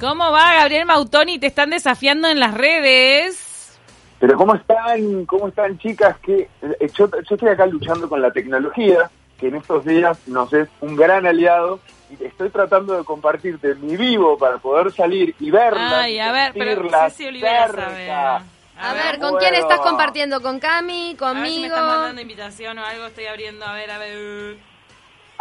¿Cómo 0.00 0.32
va 0.32 0.54
Gabriel 0.54 0.86
Mautoni? 0.86 1.38
Te 1.38 1.46
están 1.46 1.68
desafiando 1.68 2.26
en 2.26 2.40
las 2.40 2.54
redes. 2.54 3.78
Pero 4.18 4.36
¿cómo 4.38 4.54
están? 4.54 5.26
¿Cómo 5.26 5.48
están 5.48 5.78
chicas? 5.78 6.16
Que 6.20 6.48
eh, 6.62 6.90
yo, 6.96 7.10
yo 7.10 7.34
estoy 7.34 7.48
acá 7.50 7.66
luchando 7.66 8.08
con 8.08 8.22
la 8.22 8.30
tecnología, 8.30 9.10
que 9.38 9.48
en 9.48 9.56
estos 9.56 9.84
días 9.84 10.18
nos 10.26 10.50
es 10.54 10.68
un 10.80 10.96
gran 10.96 11.26
aliado, 11.26 11.80
y 12.08 12.24
estoy 12.24 12.48
tratando 12.48 12.96
de 12.96 13.04
compartirte 13.04 13.74
mi 13.74 13.96
vivo 13.96 14.38
para 14.38 14.56
poder 14.56 14.90
salir 14.90 15.34
y 15.38 15.50
verla. 15.50 16.00
Ay, 16.00 16.18
a 16.18 16.32
ver, 16.32 16.52
pero 16.54 16.80
Olivera 16.80 17.10
cerca. 17.10 17.68
sabe. 17.68 18.10
A, 18.10 18.94
ver, 18.94 19.18
¿con 19.18 19.32
bueno. 19.32 19.38
quién 19.38 19.54
estás 19.54 19.80
compartiendo? 19.80 20.40
¿Con 20.40 20.58
Cami? 20.58 20.94
A 20.94 21.02
ver 21.02 21.08
si 21.10 21.10
me 21.10 21.16
¿Conmigo? 21.18 21.64
están 21.66 21.86
mandando 21.86 22.20
invitación 22.22 22.78
o 22.78 22.84
algo, 22.84 23.04
estoy 23.04 23.26
abriendo, 23.26 23.66
a 23.66 23.74
ver, 23.74 23.90
a 23.90 23.98
ver. 23.98 24.69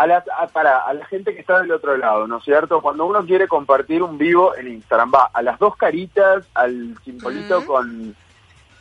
A 0.02 0.08
la, 0.08 0.24
a, 0.40 0.48
para, 0.48 0.78
a 0.86 0.94
la 0.94 1.06
gente 1.08 1.34
que 1.34 1.42
está 1.42 1.60
del 1.60 1.72
otro 1.74 1.98
lado, 1.98 2.26
¿no 2.26 2.38
es 2.38 2.44
cierto? 2.46 2.82
Cuando 2.82 3.06
uno 3.06 3.26
quiere 3.26 3.48
compartir 3.50 4.02
un 4.02 4.18
vivo 4.18 4.56
en 4.56 4.68
Instagram, 4.70 5.12
va 5.14 5.30
a 5.34 5.42
las 5.42 5.60
dos 5.60 5.76
caritas, 5.76 6.46
al 6.54 6.96
simbolito 7.04 7.66
con... 7.66 8.16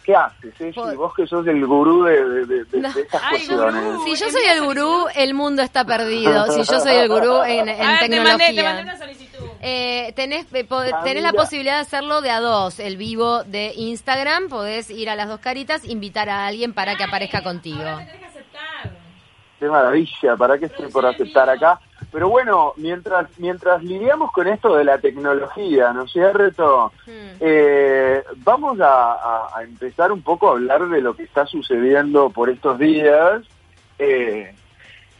¿Qué 0.05 0.15
haces, 0.17 0.55
Ceci? 0.57 0.79
Por- 0.79 0.95
Vos 0.97 1.15
que 1.15 1.27
sos 1.27 1.47
el 1.49 1.67
gurú 1.67 2.05
de, 2.05 2.25
de, 2.25 2.47
de- 2.47 2.65
de- 2.65 2.81
No. 2.81 2.93
de 2.95 3.03
estas 3.03 3.21
Ay, 3.25 3.31
cuestiones. 3.47 3.85
gurú. 3.85 4.05
Si 4.05 4.15
yo 4.17 4.31
soy 4.31 4.43
el 4.45 4.65
gurú, 4.65 5.07
el 5.15 5.35
mundo 5.35 5.61
está 5.63 5.85
perdido. 5.85 6.47
Si 6.53 6.63
yo 6.63 6.81
soy 6.81 6.95
el 6.95 7.09
gurú 7.09 7.43
en, 7.43 7.67
te 7.67 7.75
tecnología. 7.75 8.23
mandé, 8.39 8.55
te 8.55 8.63
mandé 8.63 8.83
una 8.85 8.97
solicitud. 8.97 9.45
Eh, 9.61 10.13
tenés, 10.17 10.47
eh, 10.55 10.67
Ah, 10.71 11.01
tenés 11.05 11.23
la 11.25 11.33
posibilidad 11.33 11.75
de 11.75 11.81
hacerlo 11.81 12.21
de 12.23 12.31
a 12.31 12.41
dos. 12.41 12.79
El 12.81 12.97
vivo 12.97 13.43
de 13.43 13.73
Instagram, 13.77 14.49
podés 14.49 14.89
ir 14.89 15.11
a 15.11 15.15
las 15.17 15.29
dos 15.29 15.41
caritas, 15.41 15.85
invitar 15.85 16.31
a 16.31 16.47
alguien 16.47 16.73
para 16.73 16.97
que 16.97 17.03
aparezca 17.05 17.43
contigo. 17.43 17.81
Ahora 17.83 17.97
me 17.97 18.05
tenés 18.07 18.21
que 18.21 18.27
aceptar. 18.27 18.93
Qué 19.59 19.67
maravilla, 19.67 20.37
¿para 20.37 20.57
qué 20.59 20.67
estoy 20.67 20.87
por 20.91 21.05
aceptar 21.05 21.51
acá? 21.51 21.81
Pero 22.13 22.29
bueno, 22.29 22.75
mientras 22.77 23.27
mientras 23.39 23.83
lidiamos 23.83 24.31
con 24.33 24.47
esto 24.47 24.77
de 24.77 24.85
la 24.85 24.99
tecnología, 24.99 25.93
¿no 25.93 26.05
es 26.05 26.13
cierto? 26.13 26.93
Hmm. 27.07 27.37
Eh, 27.41 28.23
vamos 28.37 28.79
a, 28.81 29.13
a- 29.15 29.59
a 29.59 29.63
empezar 29.65 30.13
un 30.13 30.23
poco 30.23 30.49
a 30.49 30.53
hablar 30.53 30.89
de 30.89 31.01
lo 31.01 31.15
que 31.15 31.25
está 31.25 31.45
sucediendo 31.47 32.31
por 32.31 32.51
estos 32.51 32.79
días. 32.79 33.43
Eh, 33.99 34.55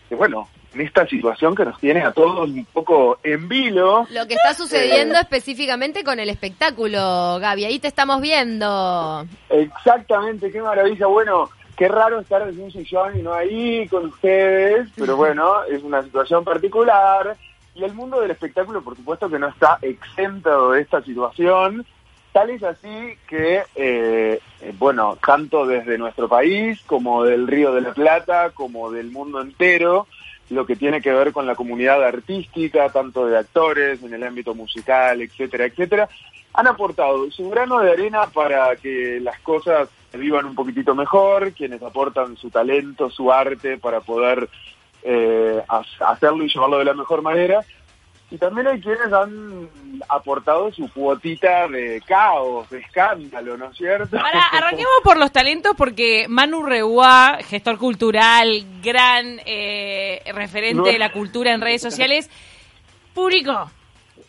que 0.09 0.15
bueno, 0.15 0.49
en 0.73 0.83
esta 0.83 1.05
situación 1.07 1.55
que 1.57 1.65
nos 1.65 1.79
tiene 1.81 2.03
a 2.05 2.13
todos 2.13 2.49
un 2.49 2.65
poco 2.67 3.19
en 3.25 3.49
vilo. 3.49 4.07
Lo 4.11 4.27
que 4.29 4.35
está 4.35 4.55
sucediendo 4.55 5.17
Eh. 5.17 5.21
específicamente 5.23 6.05
con 6.05 6.21
el 6.21 6.29
espectáculo, 6.31 7.39
Gaby. 7.41 7.65
Ahí 7.65 7.79
te 7.81 7.89
estamos 7.89 8.21
viendo. 8.21 9.27
Exactamente, 9.51 10.51
qué 10.53 10.63
maravilla. 10.63 11.07
Bueno, 11.07 11.51
qué 11.79 11.87
raro 11.87 12.19
estar 12.19 12.45
desde 12.45 12.61
un 12.61 12.73
sillón 12.73 13.17
y 13.17 13.23
no 13.23 13.33
ahí 13.33 13.87
con 13.87 14.07
ustedes, 14.07 14.89
pero 14.97 15.17
bueno, 15.17 15.63
es 15.65 15.83
una 15.85 16.03
situación 16.03 16.45
particular. 16.45 17.37
Y 17.77 17.85
el 17.85 17.95
mundo 17.95 18.21
del 18.21 18.33
espectáculo, 18.33 18.83
por 18.83 18.97
supuesto, 18.97 19.31
que 19.31 19.39
no 19.39 19.47
está 19.49 19.79
exento 19.81 20.73
de 20.73 20.83
esta 20.83 21.01
situación. 21.03 21.87
Tal 22.33 22.51
es 22.51 22.65
así 22.65 23.15
que, 23.29 23.63
eh, 23.77 24.41
eh, 24.61 24.75
bueno, 24.77 25.17
tanto 25.25 25.65
desde 25.67 25.97
nuestro 25.97 26.29
país 26.29 26.83
como 26.85 27.23
del 27.23 27.47
Río 27.47 27.73
de 27.73 27.83
la 27.83 27.95
Plata, 27.95 28.51
como 28.51 28.91
del 28.91 29.13
mundo 29.13 29.41
entero, 29.41 30.09
lo 30.51 30.67
que 30.67 30.75
tiene 30.75 31.01
que 31.01 31.13
ver 31.13 31.33
con 31.33 31.47
la 31.47 31.55
comunidad 31.55 32.03
artística, 32.03 32.89
tanto 32.89 33.27
de 33.27 33.39
actores, 33.39 34.03
en 34.03 34.13
el 34.13 34.25
ámbito 34.25 34.53
musical, 34.53 35.23
etcétera, 35.23 35.67
etcétera, 35.67 36.09
han 36.55 36.67
aportado 36.67 37.31
su 37.31 37.49
grano 37.51 37.79
de 37.79 37.93
arena 37.93 38.27
para 38.27 38.75
que 38.75 39.21
las 39.21 39.39
cosas 39.41 39.89
vivan 40.13 40.47
un 40.47 40.55
poquitito 40.55 40.95
mejor, 40.95 41.53
quienes 41.53 41.83
aportan 41.83 42.37
su 42.37 42.51
talento, 42.51 43.11
su 43.11 43.31
arte 43.33 43.77
para 43.79 44.01
poder 44.01 44.49
eh, 45.03 45.63
ha- 45.69 46.11
hacerlo 46.11 46.45
y 46.45 46.49
llevarlo 46.49 46.79
de 46.79 46.85
la 46.87 46.95
mejor 46.95 47.23
manera. 47.23 47.61
Y 48.31 48.37
también 48.37 48.67
hay 48.67 48.79
quienes 48.81 49.11
han 49.11 49.71
aportado 50.11 50.71
su 50.71 50.93
cuotita 50.93 51.67
de 51.69 52.03
caos, 52.07 52.69
de 52.69 52.81
escándalo, 52.81 53.57
¿no 53.57 53.71
es 53.71 53.77
cierto? 53.79 54.19
Ahora, 54.19 54.43
arranquemos 54.53 55.01
por 55.03 55.17
los 55.17 55.33
talentos 55.33 55.73
porque 55.79 56.27
Manu 56.29 56.63
Reguá, 56.63 57.39
gestor 57.43 57.79
cultural, 57.79 58.67
gran 58.83 59.41
eh, 59.47 60.23
referente 60.35 60.91
de 60.93 60.99
la 60.99 61.11
cultura 61.11 61.53
en 61.55 61.63
redes 61.63 61.81
sociales, 61.81 62.29
publicó 63.15 63.71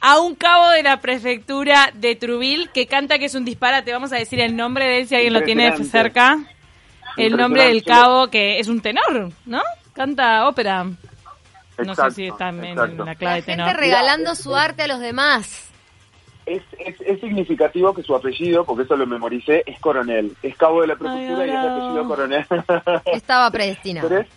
a 0.02 0.20
un 0.20 0.36
cabo 0.36 0.70
de 0.70 0.84
la 0.84 1.02
prefectura 1.02 1.92
de 1.94 2.16
Trubil 2.16 2.70
que 2.74 2.88
canta 2.88 3.20
que 3.20 3.26
es 3.26 3.36
un 3.36 3.46
disparate. 3.46 3.92
Vamos 3.92 4.14
a 4.14 4.18
decir 4.18 4.40
el 4.40 4.56
nombre 4.56 4.86
de 4.86 5.00
él 5.00 5.08
si 5.08 5.16
alguien 5.16 5.34
lo 5.34 5.42
tiene 5.42 5.76
cerca. 5.84 6.40
El 7.18 7.36
nombre 7.36 7.66
del 7.66 7.84
cabo 7.84 8.28
que 8.30 8.60
es 8.60 8.68
un 8.68 8.82
tenor, 8.82 9.32
¿no? 9.46 9.62
Canta 9.94 10.48
ópera. 10.48 10.86
No 11.86 11.96
sé 11.96 12.12
si 12.12 12.28
está 12.28 12.50
en, 12.50 12.76
la 12.76 13.16
clave 13.16 13.18
La 13.20 13.36
de 13.36 13.42
gente 13.42 13.64
tenor. 13.64 13.76
regalando 13.78 14.36
su 14.36 14.56
arte 14.56 14.84
a 14.84 14.88
los 14.88 15.00
demás. 15.00 15.70
Es, 16.46 16.64
es, 16.80 16.96
es 17.02 17.20
significativo 17.20 17.94
que 17.94 18.02
su 18.02 18.16
apellido, 18.16 18.66
porque 18.66 18.84
eso 18.84 18.96
lo 18.96 19.06
memoricé, 19.06 19.64
es 19.66 19.80
coronel. 19.80 20.36
Es 20.42 20.56
cabo 20.58 20.82
de 20.82 20.88
la 20.88 20.96
prefectura 20.96 21.44
Ay, 21.44 21.50
y 21.50 21.54
es 21.54 21.58
apellido 21.58 22.08
coronel. 22.08 22.46
Estaba 23.14 23.52
predestinado. 23.52 24.08
Pero 24.10 24.22
es 24.22 24.28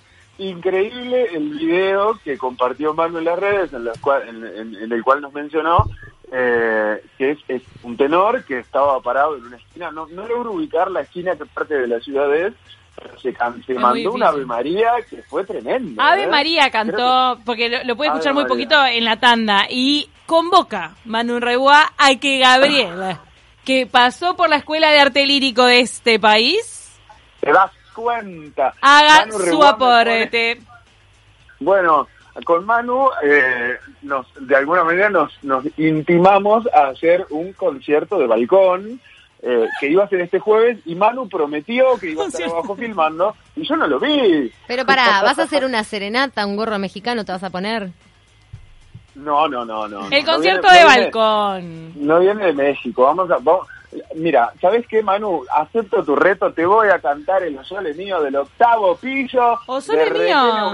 increíble 0.50 1.28
el 1.34 1.50
video 1.50 2.18
que 2.24 2.36
compartió 2.38 2.94
Manu 2.94 3.18
en 3.18 3.24
las 3.24 3.38
redes, 3.38 3.72
en, 3.72 3.84
las 3.84 3.98
cual- 3.98 4.28
en- 4.28 4.44
en- 4.46 4.74
en 4.76 4.92
el 4.92 5.02
cual 5.02 5.20
nos 5.20 5.32
mencionó 5.32 5.86
eh, 6.34 7.02
que 7.18 7.32
es, 7.32 7.38
es 7.48 7.62
un 7.82 7.96
tenor 7.96 8.42
que 8.44 8.58
estaba 8.58 8.98
parado 9.00 9.36
en 9.36 9.44
una 9.44 9.56
esquina. 9.58 9.90
No, 9.90 10.06
no 10.06 10.26
logro 10.26 10.52
ubicar 10.52 10.90
la 10.90 11.02
esquina 11.02 11.36
que 11.36 11.44
parte 11.44 11.74
de 11.74 11.86
la 11.86 12.00
ciudad 12.00 12.34
es, 12.34 12.54
pero 12.96 13.18
se, 13.20 13.34
can- 13.34 13.62
se 13.66 13.74
mandó 13.74 14.12
una 14.12 14.28
Ave. 14.28 14.46
María 14.46 14.92
que 15.10 15.22
fue 15.24 15.44
tremenda. 15.44 16.10
Ave 16.12 16.22
¿eh? 16.24 16.28
María 16.28 16.70
Creo 16.70 16.72
cantó, 16.72 17.38
porque 17.44 17.68
lo, 17.68 17.84
lo 17.84 17.96
puede 17.96 18.08
Ave 18.10 18.18
escuchar 18.20 18.32
muy 18.34 18.44
María. 18.44 18.54
poquito 18.54 18.86
en 18.86 19.04
la 19.04 19.16
tanda, 19.20 19.66
y 19.68 20.08
convoca 20.24 20.94
Manu 21.04 21.38
Reguá 21.38 21.92
a 21.98 22.14
que 22.18 22.38
Gabriel, 22.38 23.18
que 23.66 23.86
pasó 23.86 24.34
por 24.34 24.48
la 24.48 24.56
Escuela 24.56 24.90
de 24.90 25.00
Arte 25.00 25.26
Lírico 25.26 25.66
de 25.66 25.80
este 25.80 26.18
país, 26.18 26.98
Te 27.40 27.52
das 27.52 27.70
cuenta. 27.92 28.74
haga 28.80 29.26
Manu 29.26 29.38
su 29.38 29.62
aporte. 29.64 30.60
Bueno, 31.60 32.08
con 32.44 32.64
Manu, 32.66 33.08
eh, 33.22 33.76
nos, 34.02 34.26
de 34.40 34.56
alguna 34.56 34.84
manera 34.84 35.10
nos, 35.10 35.32
nos 35.44 35.64
intimamos 35.78 36.66
a 36.74 36.88
hacer 36.88 37.26
un 37.30 37.52
concierto 37.52 38.18
de 38.18 38.26
balcón 38.26 39.00
eh, 39.42 39.66
que 39.80 39.88
iba 39.88 40.04
a 40.04 40.08
ser 40.08 40.20
este 40.22 40.38
jueves 40.38 40.78
y 40.86 40.94
Manu 40.94 41.28
prometió 41.28 41.96
que 42.00 42.10
iba 42.10 42.24
a 42.24 42.28
estar 42.28 42.48
abajo 42.48 42.74
filmando 42.76 43.34
y 43.56 43.66
yo 43.66 43.76
no 43.76 43.86
lo 43.86 43.98
vi. 44.00 44.50
Pero 44.66 44.84
pará, 44.86 45.22
¿vas 45.22 45.38
a 45.38 45.42
hacer 45.44 45.64
una 45.64 45.84
serenata, 45.84 46.46
un 46.46 46.56
gorro 46.56 46.78
mexicano 46.78 47.24
te 47.24 47.32
vas 47.32 47.42
a 47.44 47.50
poner? 47.50 47.90
No, 49.14 49.46
no, 49.46 49.64
no, 49.64 49.86
no. 49.88 50.08
El 50.10 50.24
no 50.24 50.32
concierto 50.32 50.68
viene- 50.68 50.78
de 50.78 50.84
no 50.84 50.88
viene- 50.88 51.02
balcón. 51.04 52.06
No 52.06 52.18
viene 52.20 52.46
de 52.46 52.52
México, 52.54 53.02
vamos 53.04 53.30
a... 53.30 53.36
vamos- 53.40 53.66
Mira, 54.14 54.52
¿sabes 54.60 54.86
qué, 54.88 55.02
Manu? 55.02 55.42
Acepto 55.54 56.02
tu 56.04 56.16
reto, 56.16 56.52
te 56.52 56.64
voy 56.64 56.88
a 56.88 56.98
cantar 56.98 57.42
el 57.42 57.62
Sole 57.64 57.92
mío 57.94 58.20
del 58.22 58.36
octavo 58.36 58.96
piso 58.96 59.58
O 59.66 59.80
Sole 59.80 59.98
de 60.04 60.10
mío. 60.24 60.70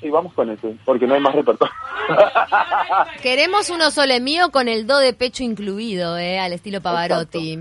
Sí, 0.00 0.10
vamos 0.10 0.32
con 0.34 0.50
ese, 0.50 0.76
porque 0.84 1.06
no 1.06 1.14
hay 1.14 1.20
más 1.20 1.34
repertorio. 1.34 1.72
Queremos 3.22 3.70
uno 3.70 3.90
sole 3.90 4.20
mío 4.20 4.50
con 4.50 4.68
el 4.68 4.86
do 4.86 4.98
de 4.98 5.12
pecho 5.14 5.42
incluido, 5.42 6.18
eh, 6.18 6.38
al 6.38 6.52
estilo 6.52 6.80
Pavarotti. 6.80 7.58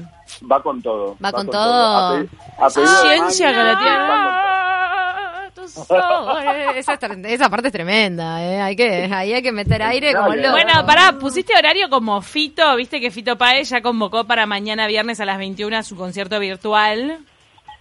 Va 0.51 0.61
con 0.61 0.81
todo. 0.81 1.15
Va 1.23 1.31
con 1.31 1.49
todo. 1.49 1.97
A 1.97 2.11
pe- 2.21 2.29
a 2.59 2.65
de 2.81 2.87
Ciencia 2.87 3.51
que 3.51 3.55
la 3.57 3.73
va 3.73 3.77
con 3.77 3.85
todo. 3.85 4.54
Esa, 6.75 6.93
es 6.93 6.99
tre- 6.99 7.25
esa 7.27 7.49
parte 7.49 7.67
es 7.67 7.73
tremenda, 7.73 8.43
eh. 8.43 8.61
Hay 8.61 8.75
que, 8.75 9.05
ahí 9.13 9.33
hay 9.33 9.41
que 9.41 9.51
meter 9.51 9.81
aire 9.83 10.13
como 10.13 10.29
loco. 10.43 10.51
Bueno, 10.51 10.85
pará, 10.85 11.13
pusiste 11.19 11.53
horario 11.57 11.89
como 11.89 12.21
Fito, 12.21 12.75
viste 12.75 12.99
que 13.01 13.11
Fito 13.11 13.37
Páez 13.37 13.69
ya 13.69 13.81
convocó 13.81 14.23
para 14.25 14.45
mañana 14.45 14.87
viernes 14.87 15.19
a 15.19 15.25
las 15.25 15.37
21 15.37 15.83
su 15.83 15.95
concierto 15.95 16.39
virtual. 16.39 17.19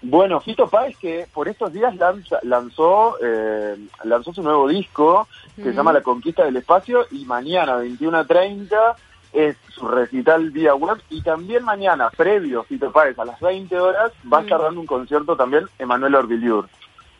Bueno, 0.03 0.39
Fito 0.41 0.69
Páez 0.69 0.97
que 0.99 1.27
por 1.33 1.49
estos 1.49 1.73
días 1.73 1.95
lanza- 1.97 2.39
lanzó 2.43 3.17
eh, 3.23 3.77
lanzó 4.05 4.35
su 4.35 4.43
nuevo 4.43 4.69
disco 4.69 5.27
que 5.57 5.63
se 5.63 5.73
llama 5.73 5.93
La 5.93 6.03
Conquista 6.03 6.45
del 6.45 6.57
Espacio 6.57 7.07
y 7.13 7.25
mañana 7.25 7.77
21.30 7.79 8.95
es 9.33 9.57
su 9.75 9.89
recital 9.89 10.51
vía 10.51 10.75
web 10.75 11.01
y 11.11 11.23
también 11.23 11.65
mañana, 11.65 12.11
previo 12.11 12.63
Fito 12.65 12.93
Páez 12.93 13.19
a 13.19 13.25
las 13.25 13.41
20 13.41 13.79
horas, 13.81 14.13
va 14.33 14.39
a 14.39 14.43
estar 14.43 14.61
dando 14.61 14.81
un 14.81 14.87
concierto 14.87 15.37
también 15.37 15.65
Emanuel 15.79 16.15
Orbiliur. 16.17 16.69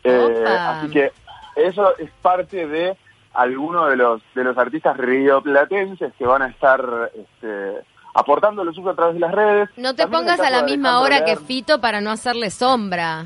Eh, 0.05 0.45
así 0.47 0.89
que 0.89 1.11
eso 1.55 1.97
es 1.97 2.09
parte 2.21 2.67
de 2.67 2.95
algunos 3.33 3.89
de 3.89 3.95
los 3.97 4.21
de 4.33 4.43
los 4.43 4.57
artistas 4.57 4.95
rioplatenses 4.97 6.13
que 6.17 6.25
van 6.25 6.43
a 6.43 6.47
estar 6.47 7.11
este, 7.13 7.83
aportando 8.13 8.63
lo 8.63 8.73
suyo 8.73 8.91
a 8.91 8.95
través 8.95 9.15
de 9.15 9.19
las 9.19 9.31
redes. 9.31 9.69
No 9.77 9.93
te 9.93 10.03
También 10.03 10.21
pongas 10.21 10.39
a 10.39 10.49
la 10.49 10.63
misma 10.63 11.01
hora 11.01 11.25
que. 11.25 11.35
Fito 11.35 11.81
para 11.81 12.01
no 12.01 12.11
hacerle 12.11 12.49
sombra. 12.49 13.25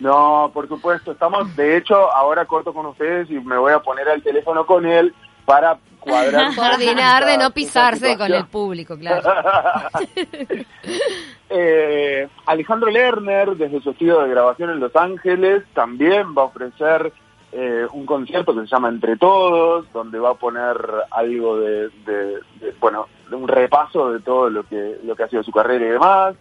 No, 0.00 0.50
por 0.52 0.66
supuesto, 0.66 1.12
estamos, 1.12 1.54
de 1.54 1.76
hecho, 1.76 2.10
ahora 2.12 2.44
corto 2.44 2.74
con 2.74 2.86
ustedes 2.86 3.30
y 3.30 3.34
me 3.34 3.56
voy 3.56 3.72
a 3.72 3.78
poner 3.78 4.08
al 4.08 4.20
teléfono 4.20 4.66
con 4.66 4.84
él 4.84 5.14
para 5.44 5.78
cuadrar. 6.00 6.54
Coordinar 6.56 7.24
de 7.24 7.38
no 7.38 7.52
pisarse 7.52 8.18
con 8.18 8.32
el 8.32 8.46
público, 8.46 8.98
claro. 8.98 9.22
Eh, 11.54 12.28
Alejandro 12.46 12.90
Lerner, 12.90 13.50
desde 13.56 13.80
su 13.82 13.90
estudio 13.90 14.20
de 14.22 14.30
grabación 14.30 14.70
en 14.70 14.80
Los 14.80 14.94
Ángeles, 14.96 15.62
también 15.74 16.34
va 16.36 16.42
a 16.42 16.46
ofrecer 16.46 17.12
eh, 17.52 17.86
un 17.92 18.06
concierto 18.06 18.54
que 18.54 18.60
se 18.62 18.66
llama 18.68 18.88
Entre 18.88 19.16
Todos, 19.18 19.84
donde 19.92 20.18
va 20.18 20.30
a 20.30 20.34
poner 20.34 20.74
algo 21.10 21.58
de, 21.58 21.88
de- 22.06 22.40
de- 22.60 22.74
bueno, 22.80 23.06
un 23.30 23.46
repaso 23.48 24.10
de 24.12 24.20
todo 24.20 24.48
lo 24.48 24.62
que, 24.66 24.98
lo 25.04 25.14
que 25.14 25.22
ha 25.24 25.28
sido 25.28 25.42
su 25.42 25.52
carrera 25.52 25.84
y 25.84 25.90
demás. 25.90 26.34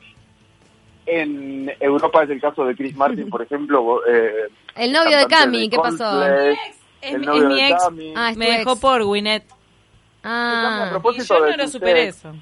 En 1.06 1.72
Europa 1.80 2.24
es 2.24 2.30
el 2.30 2.40
caso 2.40 2.64
de 2.66 2.76
Chris 2.76 2.96
Martin, 2.96 3.30
por 3.30 3.42
ejemplo. 3.42 4.02
Eh, 4.08 4.48
el 4.76 4.92
novio 4.94 5.18
de 5.18 5.26
Cami, 5.28 5.68
¿qué 5.70 5.78
pasó? 5.78 6.24
Es, 6.26 6.58
el 7.02 7.16
es 7.22 7.28
novio 7.28 7.50
mi 7.50 7.56
de 7.62 7.68
ex. 7.70 7.84
Cami. 7.84 8.14
Ah, 8.16 8.30
es 8.32 8.38
Me 8.38 8.46
dejó 8.60 8.72
ex. 8.74 8.80
por 8.82 9.04
Gwyneth. 9.04 9.44
Ah, 10.24 10.84
A 10.84 10.88
Y 10.88 10.90
propósito 10.92 11.38
yo 11.40 11.44
de 11.46 11.52
no 11.52 11.58
lo 11.58 11.68
superé 11.68 12.04
ex, 12.08 12.18
eso. 12.18 12.34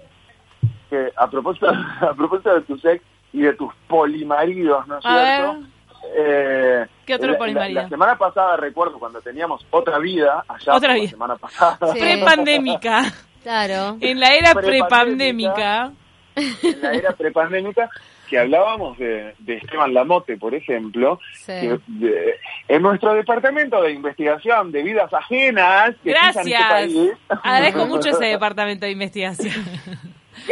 Que 0.90 1.12
a 1.16 1.30
propósito, 1.30 1.68
a 2.02 2.14
propósito 2.14 2.54
de 2.56 2.62
tu 2.62 2.78
sex 2.80 3.04
y 3.34 3.42
de 3.42 3.54
tus 3.54 3.74
polimaridos, 3.88 4.88
¿no 4.88 4.98
es 4.98 5.06
A 5.06 5.26
cierto? 5.26 5.54
ver. 5.54 5.70
Eh, 6.18 6.86
¿Qué 7.06 7.16
otro 7.16 7.38
polimarido? 7.38 7.76
La, 7.76 7.84
la 7.84 7.90
semana 7.90 8.18
pasada 8.18 8.56
recuerdo 8.58 8.98
cuando 9.00 9.22
teníamos 9.22 9.66
otra 9.70 10.00
vida, 10.00 10.44
allá 10.48 10.74
Otra 10.76 10.90
la 10.90 10.96
vida. 10.96 11.10
semana 11.10 11.36
pasada, 11.36 11.78
Sí. 11.94 12.00
Prepandémica. 12.00 13.04
claro. 13.44 13.98
En 14.00 14.20
la 14.20 14.34
era 14.34 14.54
Prepandémica. 14.54 15.92
en 16.36 16.82
la 16.82 16.94
era 16.94 17.12
prepandémica, 17.12 17.90
que 18.30 18.40
hablábamos 18.40 18.98
de, 18.98 19.34
de 19.40 19.56
Esteban 19.56 19.94
Lamote, 19.94 20.38
por 20.38 20.54
ejemplo, 20.56 21.20
Sí. 21.34 21.52
que 21.60 21.80
de- 21.88 22.36
en 22.68 22.82
nuestro 22.82 23.14
departamento 23.14 23.82
de 23.82 23.92
investigación 23.92 24.72
de 24.72 24.84
vidas 24.84 25.12
ajenas, 25.14 25.96
que 26.04 26.12
este 26.12 26.32
Gracias. 26.44 26.70
país, 26.70 27.12
Agradezco 27.28 27.86
mucho 27.88 28.10
ese 28.10 28.26
departamento 28.26 28.86
de 28.86 28.92
investigación. 28.94 29.54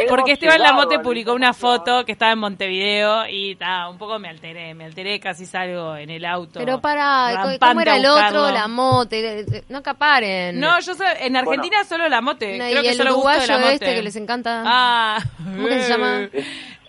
Porque 0.08 0.32
Esteban 0.32 0.58
llegado 0.58 0.76
Lamote 0.76 0.98
publicó 1.00 1.32
una 1.32 1.52
foto 1.52 2.04
que 2.04 2.12
estaba 2.12 2.32
en 2.32 2.38
Montevideo 2.38 3.26
y 3.28 3.56
ta, 3.56 3.88
un 3.88 3.98
poco 3.98 4.18
me 4.18 4.28
alteré, 4.28 4.74
me 4.74 4.84
alteré, 4.84 5.18
casi 5.20 5.46
salgo 5.46 5.96
en 5.96 6.10
el 6.10 6.24
auto. 6.24 6.58
Pero 6.60 6.80
para, 6.80 7.56
¿cómo 7.60 7.80
era 7.80 7.96
el 7.96 8.06
otro? 8.06 8.14
buscarlo. 8.22 8.50
La 8.50 8.68
mote. 8.68 9.40
eh, 9.40 9.64
No 9.68 9.78
acaparen. 9.78 10.58
No, 10.58 10.78
yo 10.80 10.94
sé, 10.94 11.04
en 11.20 11.36
Argentina 11.36 11.84
solo 11.84 12.08
la 12.08 12.20
mote. 12.20 12.58
No, 12.58 12.64
Creo 12.64 12.80
y 12.80 12.82
que 12.82 12.90
el 12.90 12.96
solo 12.96 13.14
gusto 13.14 13.28
de 13.30 13.36
uruguayo 13.36 13.52
la 13.52 13.58
mote. 13.58 13.74
este 13.74 13.94
que 13.94 14.02
les 14.02 14.16
encanta. 14.16 14.62
Ah. 14.66 15.18
¿Cómo 15.38 15.68
que 15.68 15.82
se 15.82 15.88
llama? 15.88 16.28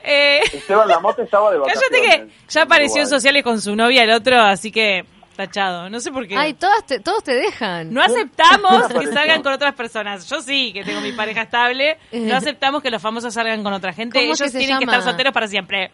Eh, 0.02 0.40
Esteban 0.54 0.88
Lamote 0.88 1.24
estaba 1.24 1.52
de 1.52 1.58
vacaciones. 1.58 1.90
cállate 1.92 2.26
que 2.28 2.34
ya 2.48 2.62
apareció 2.62 3.02
en 3.02 3.08
sociales 3.08 3.44
con 3.44 3.60
su 3.62 3.76
novia 3.76 4.04
el 4.04 4.12
otro, 4.12 4.40
así 4.40 4.72
que 4.72 5.04
tachado. 5.48 5.90
No 5.90 6.00
sé 6.00 6.12
por 6.12 6.28
qué. 6.28 6.36
Ay, 6.38 6.54
todas 6.54 6.86
te- 6.86 7.00
todos 7.00 7.24
te 7.24 7.34
dejan. 7.34 7.94
No 7.94 8.02
aceptamos 8.02 8.88
que 9.00 9.08
salgan 9.08 9.42
con 9.42 9.54
otras 9.54 9.74
personas. 9.74 10.30
Yo 10.30 10.42
sí, 10.42 10.72
que 10.74 10.84
tengo 10.84 11.00
mi 11.02 11.12
pareja 11.14 11.44
estable. 11.44 11.98
No 12.12 12.36
aceptamos 12.36 12.82
que 12.84 12.90
los 12.92 13.02
famosos 13.02 13.34
salgan 13.34 13.64
con 13.64 13.72
otra 13.74 13.94
gente. 13.94 14.20
¿Cómo 14.20 14.34
es 14.34 14.42
Ellos 14.42 14.52
que 14.52 14.58
tienen 14.60 14.78
que 14.80 14.86
estar 14.86 15.02
solteros 15.02 15.34
para 15.34 15.48
siempre. 15.48 15.92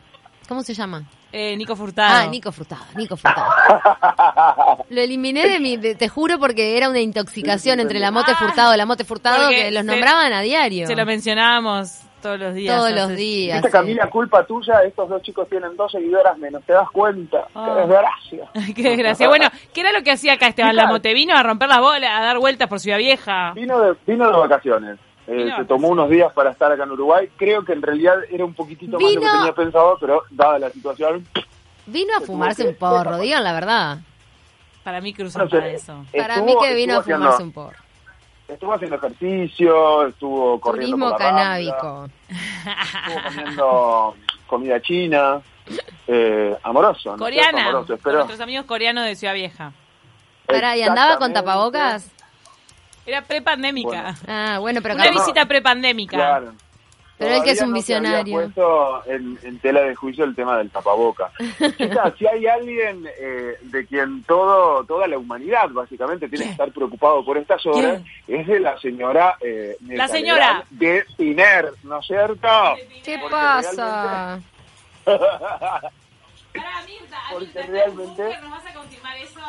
¿Cómo 0.48 0.62
se 0.64 0.74
llama? 0.74 1.04
Eh, 1.32 1.56
Nico 1.58 1.76
Furtado. 1.76 2.28
Ah, 2.28 2.28
Nico 2.28 2.52
Frutado, 2.52 2.86
Nico 2.96 3.18
Frutado. 3.18 3.46
Lo 4.90 5.02
eliminé 5.02 5.48
de 5.48 5.60
mi, 5.60 5.76
de- 5.78 5.96
te 5.96 6.08
juro 6.08 6.40
porque 6.40 6.78
era 6.78 6.88
una 6.90 7.00
intoxicación 7.02 7.80
entre 7.80 8.00
la 8.00 8.12
mote 8.12 8.34
furtado, 8.36 8.76
la 8.78 8.86
mote 8.86 9.04
furtado, 9.04 9.44
porque 9.44 9.64
que 9.66 9.72
los 9.72 9.82
se- 9.82 9.88
nombraban 9.92 10.32
a 10.34 10.42
diario. 10.42 10.88
Se 10.88 10.96
lo 10.96 11.06
mencionábamos 11.06 12.00
todos 12.26 12.40
los 12.40 12.54
días. 12.56 12.76
Todos 12.78 12.92
los 12.92 13.10
días. 13.16 13.56
Viste, 13.62 13.68
sí. 13.70 13.72
Camila, 13.72 14.08
culpa 14.10 14.44
tuya, 14.46 14.82
estos 14.84 15.08
dos 15.10 15.22
chicos 15.22 15.48
tienen 15.48 15.76
dos 15.78 15.92
seguidoras 15.92 16.38
menos, 16.38 16.64
¿te 16.64 16.74
das 16.74 16.90
cuenta? 16.92 17.48
Ah. 17.54 17.66
¡Qué 17.66 17.82
desgracia! 17.82 18.74
Qué 18.76 18.82
desgracia. 18.84 19.28
Bueno, 19.28 19.48
¿qué 19.74 19.82
era 19.82 19.92
lo 19.92 20.02
que 20.04 20.12
hacía 20.12 20.34
acá 20.34 20.48
Esteban. 20.48 20.76
Lamote? 20.76 21.14
Vino 21.14 21.36
a 21.36 21.44
romper 21.44 21.70
la 21.70 21.80
bola, 21.80 22.18
a 22.18 22.22
dar 22.24 22.40
vueltas 22.40 22.68
por 22.68 22.80
Ciudad 22.80 22.98
Vieja. 22.98 23.54
Vino 23.54 23.80
de, 23.80 23.96
vino 24.08 24.30
de 24.32 24.38
vacaciones. 24.38 24.98
Eh, 25.28 25.34
Vino 25.36 25.56
se 25.58 25.66
tomó 25.66 25.88
unos 25.90 26.10
días 26.10 26.32
para 26.34 26.52
estar 26.52 26.72
acá 26.72 26.84
en 26.84 26.92
Uruguay. 26.92 27.30
Creo 27.38 27.64
que 27.64 27.74
en 27.74 27.82
realidad 27.82 28.16
era 28.32 28.44
un 28.44 28.54
poquitito 28.54 29.00
más 29.00 29.08
de 29.10 29.16
lo 29.16 29.20
que 29.22 29.26
Vino- 29.28 29.38
tenía 29.40 29.54
pensado, 29.54 29.98
pero 30.00 30.24
dada 30.32 30.60
la 30.60 30.70
situación... 30.72 31.26
Vino 31.88 32.18
a 32.18 32.22
fumarse 32.22 32.68
un 32.68 32.76
porro, 32.76 33.20
digan 33.20 33.44
la 33.44 33.54
verdad. 33.54 34.00
Para 34.84 35.02
mí 35.02 35.14
no 35.18 35.30
sé, 35.30 35.40
para 35.48 35.68
eso. 35.70 36.04
Para 36.16 36.42
mí 36.42 36.54
que 36.62 36.74
vino 36.74 36.96
a 36.96 37.00
haciendo- 37.00 37.24
fumarse 37.26 37.44
un 37.44 37.52
porro. 37.52 37.85
Estuvo 38.48 38.74
haciendo 38.74 38.98
ejercicio, 38.98 40.08
estuvo 40.08 40.60
corriendo 40.60 40.96
Turismo 40.98 41.12
por 41.12 41.20
la 41.20 41.30
canábico. 41.30 42.10
estuvo 42.68 43.24
comiendo 43.24 44.16
comida 44.48 44.82
china, 44.82 45.42
eh, 46.08 46.56
amoroso. 46.64 47.16
Coreana. 47.18 47.70
Amoroso, 47.70 47.98
Con 47.98 48.14
nuestros 48.14 48.40
amigos 48.40 48.66
coreanos 48.66 49.06
de 49.06 49.16
Ciudad 49.16 49.34
Vieja. 49.34 49.72
Pará, 50.46 50.78
¿y 50.78 50.84
andaba 50.84 51.18
con 51.18 51.34
tapabocas? 51.34 52.12
Era 53.08 53.24
prepandémica. 53.24 54.16
Ah, 54.28 54.58
bueno, 54.60 54.82
pero 54.82 54.96
Una 54.96 55.06
capaz- 55.06 55.20
visita 55.20 55.46
prepandémica. 55.48 56.16
Claro. 56.18 56.54
Pero 57.18 57.34
él 57.36 57.44
que 57.44 57.52
es 57.52 57.62
un 57.62 57.72
no 57.72 57.82
se 57.82 57.96
había 57.96 58.22
visionario. 58.24 58.34
puesto 58.54 59.06
en, 59.08 59.40
en 59.44 59.60
tela 59.60 59.82
de 59.82 59.96
juicio 59.96 60.26
el 60.26 60.36
tema 60.36 60.58
del 60.58 60.70
tapaboca. 60.70 61.32
Chicas, 61.78 62.14
si 62.20 62.28
hay 62.28 62.46
alguien 62.46 63.08
eh, 63.18 63.58
de 63.62 63.86
quien 63.86 64.22
todo 64.24 64.84
toda 64.84 65.08
la 65.08 65.18
humanidad 65.18 65.70
básicamente 65.70 66.28
tiene 66.28 66.46
que 66.46 66.52
estar 66.52 66.72
preocupado 66.74 67.24
por 67.24 67.38
estas 67.38 67.66
horas, 67.66 68.02
es 68.28 68.46
de 68.48 68.60
la 68.60 68.78
señora 68.80 69.38
eh, 69.40 69.78
La 69.88 70.08
señora. 70.10 70.64
De 70.70 71.06
Tiner, 71.16 71.72
¿no 71.84 72.00
es 72.00 72.06
cierto? 72.08 72.48
¿Qué 73.04 73.18
Porque 73.18 73.32
pasa? 73.32 74.40
Mirta, 75.06 75.92
Porque 77.32 77.48
Mirta, 77.48 77.62
¿estás 77.62 77.66
en 77.66 77.72
realmente- 77.72 78.24
Google? 78.24 78.42
¿Nos 78.42 78.52
vas 78.52 78.66
a 78.66 78.74
confirmar 78.74 79.18
eso? 79.18 79.40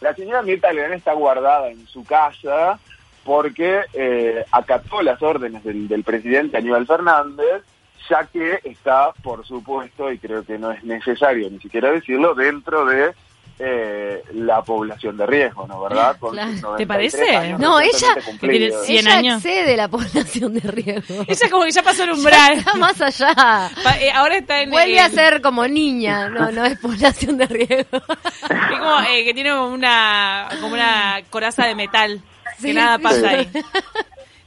La 0.00 0.14
señora 0.14 0.42
Mirta 0.42 0.72
Legrand 0.72 0.94
está 0.94 1.14
guardada 1.14 1.68
en 1.70 1.86
su 1.86 2.04
casa 2.04 2.78
porque 3.26 3.80
eh, 3.92 4.44
acató 4.52 5.02
las 5.02 5.20
órdenes 5.20 5.62
del, 5.64 5.88
del 5.88 6.04
presidente 6.04 6.56
Aníbal 6.56 6.86
Fernández, 6.86 7.62
ya 8.08 8.24
que 8.32 8.60
está, 8.64 9.12
por 9.22 9.44
supuesto, 9.44 10.10
y 10.12 10.18
creo 10.18 10.44
que 10.44 10.58
no 10.58 10.70
es 10.70 10.82
necesario 10.84 11.50
ni 11.50 11.58
siquiera 11.58 11.90
decirlo, 11.90 12.34
dentro 12.34 12.86
de 12.86 13.12
eh, 13.58 14.22
la 14.34 14.60
población 14.62 15.16
de 15.16 15.24
riesgo, 15.26 15.66
¿no? 15.66 15.80
¿Verdad? 15.80 16.16
Con 16.20 16.32
Claro. 16.32 16.50
¿Te 16.76 16.84
93 16.86 16.86
parece? 16.86 17.36
años 17.36 17.58
No, 17.58 17.80
ella- 17.80 17.90
que 17.90 18.20
tiene 18.20 18.22
cumplidos. 18.22 18.86
100 18.86 18.98
Ella 19.06 19.16
años. 19.16 19.44
excede 19.44 19.76
la 19.78 19.88
población 19.88 20.54
de 20.54 20.60
riesgo. 20.70 21.24
Ella 21.28 21.50
como 21.50 21.64
que 21.64 21.70
ya 21.70 21.82
pasó 21.82 22.04
el 22.04 22.12
umbral. 22.12 22.52
Está 22.58 22.74
más 22.74 23.00
allá. 23.00 23.34
Pa- 23.82 23.98
eh, 23.98 24.10
ahora 24.14 24.36
está 24.36 24.60
en 24.60 24.70
Vuelve 24.70 24.92
el- 24.92 24.98
a 24.98 25.08
ser 25.08 25.40
como 25.40 25.66
niña. 25.66 26.28
No, 26.28 26.52
no 26.52 26.64
es 26.66 26.78
población 26.78 27.38
de 27.38 27.46
riesgo. 27.46 27.96
Es 28.46 28.78
como 28.78 29.00
eh, 29.08 29.24
que 29.24 29.32
tiene 29.34 29.50
como 29.50 29.68
una, 29.68 30.48
como 30.60 30.74
una 30.74 31.20
coraza 31.30 31.64
de 31.66 31.74
metal. 31.74 32.20
Sí, 32.58 32.68
que 32.68 32.74
nada 32.74 32.96
sí. 32.96 33.02
pasa 33.02 33.28
ahí. 33.30 33.50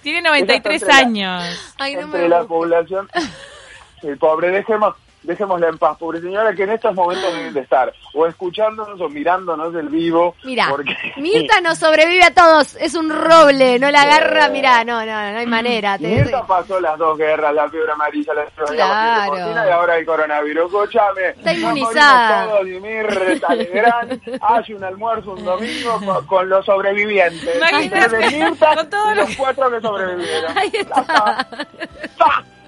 Tiene 0.01 0.21
93 0.21 0.81
Ella 0.81 0.91
está 0.91 1.01
entre 1.01 1.21
la- 1.21 1.39
años. 1.43 1.73
Ay, 1.77 1.95
no 1.95 2.01
entre 2.01 2.21
me 2.21 2.29
la 2.29 2.43
población. 2.45 3.09
El 4.03 4.17
pobre, 4.17 4.49
dejemos, 4.51 4.95
dejémosla 5.23 5.67
en 5.69 5.77
paz, 5.77 5.97
pobre 5.97 6.21
señora, 6.21 6.53
que 6.53 6.63
en 6.63 6.71
estos 6.71 6.95
momentos 6.95 7.33
deben 7.33 7.53
de 7.53 7.59
estar 7.61 7.93
o 8.13 8.25
escuchándonos 8.25 8.99
o 9.01 9.09
mirándonos 9.09 9.73
del 9.73 9.89
vivo. 9.89 10.35
Mira, 10.43 10.67
porque- 10.69 10.95
Mirta 11.17 11.59
no 11.61 11.75
sobrevive 11.75 12.23
a 12.23 12.33
todos. 12.33 12.75
Es 12.77 12.95
un 12.95 13.09
roble. 13.09 13.77
No 13.79 13.91
la 13.91 14.01
agarra. 14.03 14.49
Mira, 14.49 14.83
no, 14.83 14.99
no, 15.05 15.31
no 15.31 15.37
hay 15.39 15.45
manera. 15.45 15.97
Te- 15.97 16.07
Mirta 16.07 16.45
pasó 16.47 16.79
las 16.79 16.97
dos 16.97 17.17
guerras, 17.17 17.53
la 17.53 17.69
fiebre 17.69 17.91
amarilla, 17.91 18.33
la 18.33 18.45
fiebre 18.47 18.75
Claro. 18.75 19.31
porcina 19.31 19.67
y 19.67 19.69
ahora 19.71 19.97
el 19.97 20.05
coronavirus. 20.05 20.65
Escúchame, 20.65 21.27
Está 21.29 21.51
nos 21.53 21.59
inmunizada. 21.59 22.45
todos 22.47 22.67
y 22.67 22.79
Mirta 22.79 23.55
Legrand 23.55 24.21
hace 24.41 24.75
un 24.75 24.83
almuerzo 24.83 25.31
un 25.33 25.45
domingo 25.45 25.99
con, 26.05 26.25
con 26.27 26.49
los 26.49 26.65
sobrevivientes. 26.65 27.55
Imagínate, 27.57 28.29
Mirta 28.31 28.75
con 28.75 28.89
todo 28.89 29.11
y 29.11 29.15
lo 29.15 29.21
los 29.25 29.35
cuatro 29.35 29.69
que 29.71 29.81
sobrevivieron. 29.81 30.57
Ahí. 30.57 30.71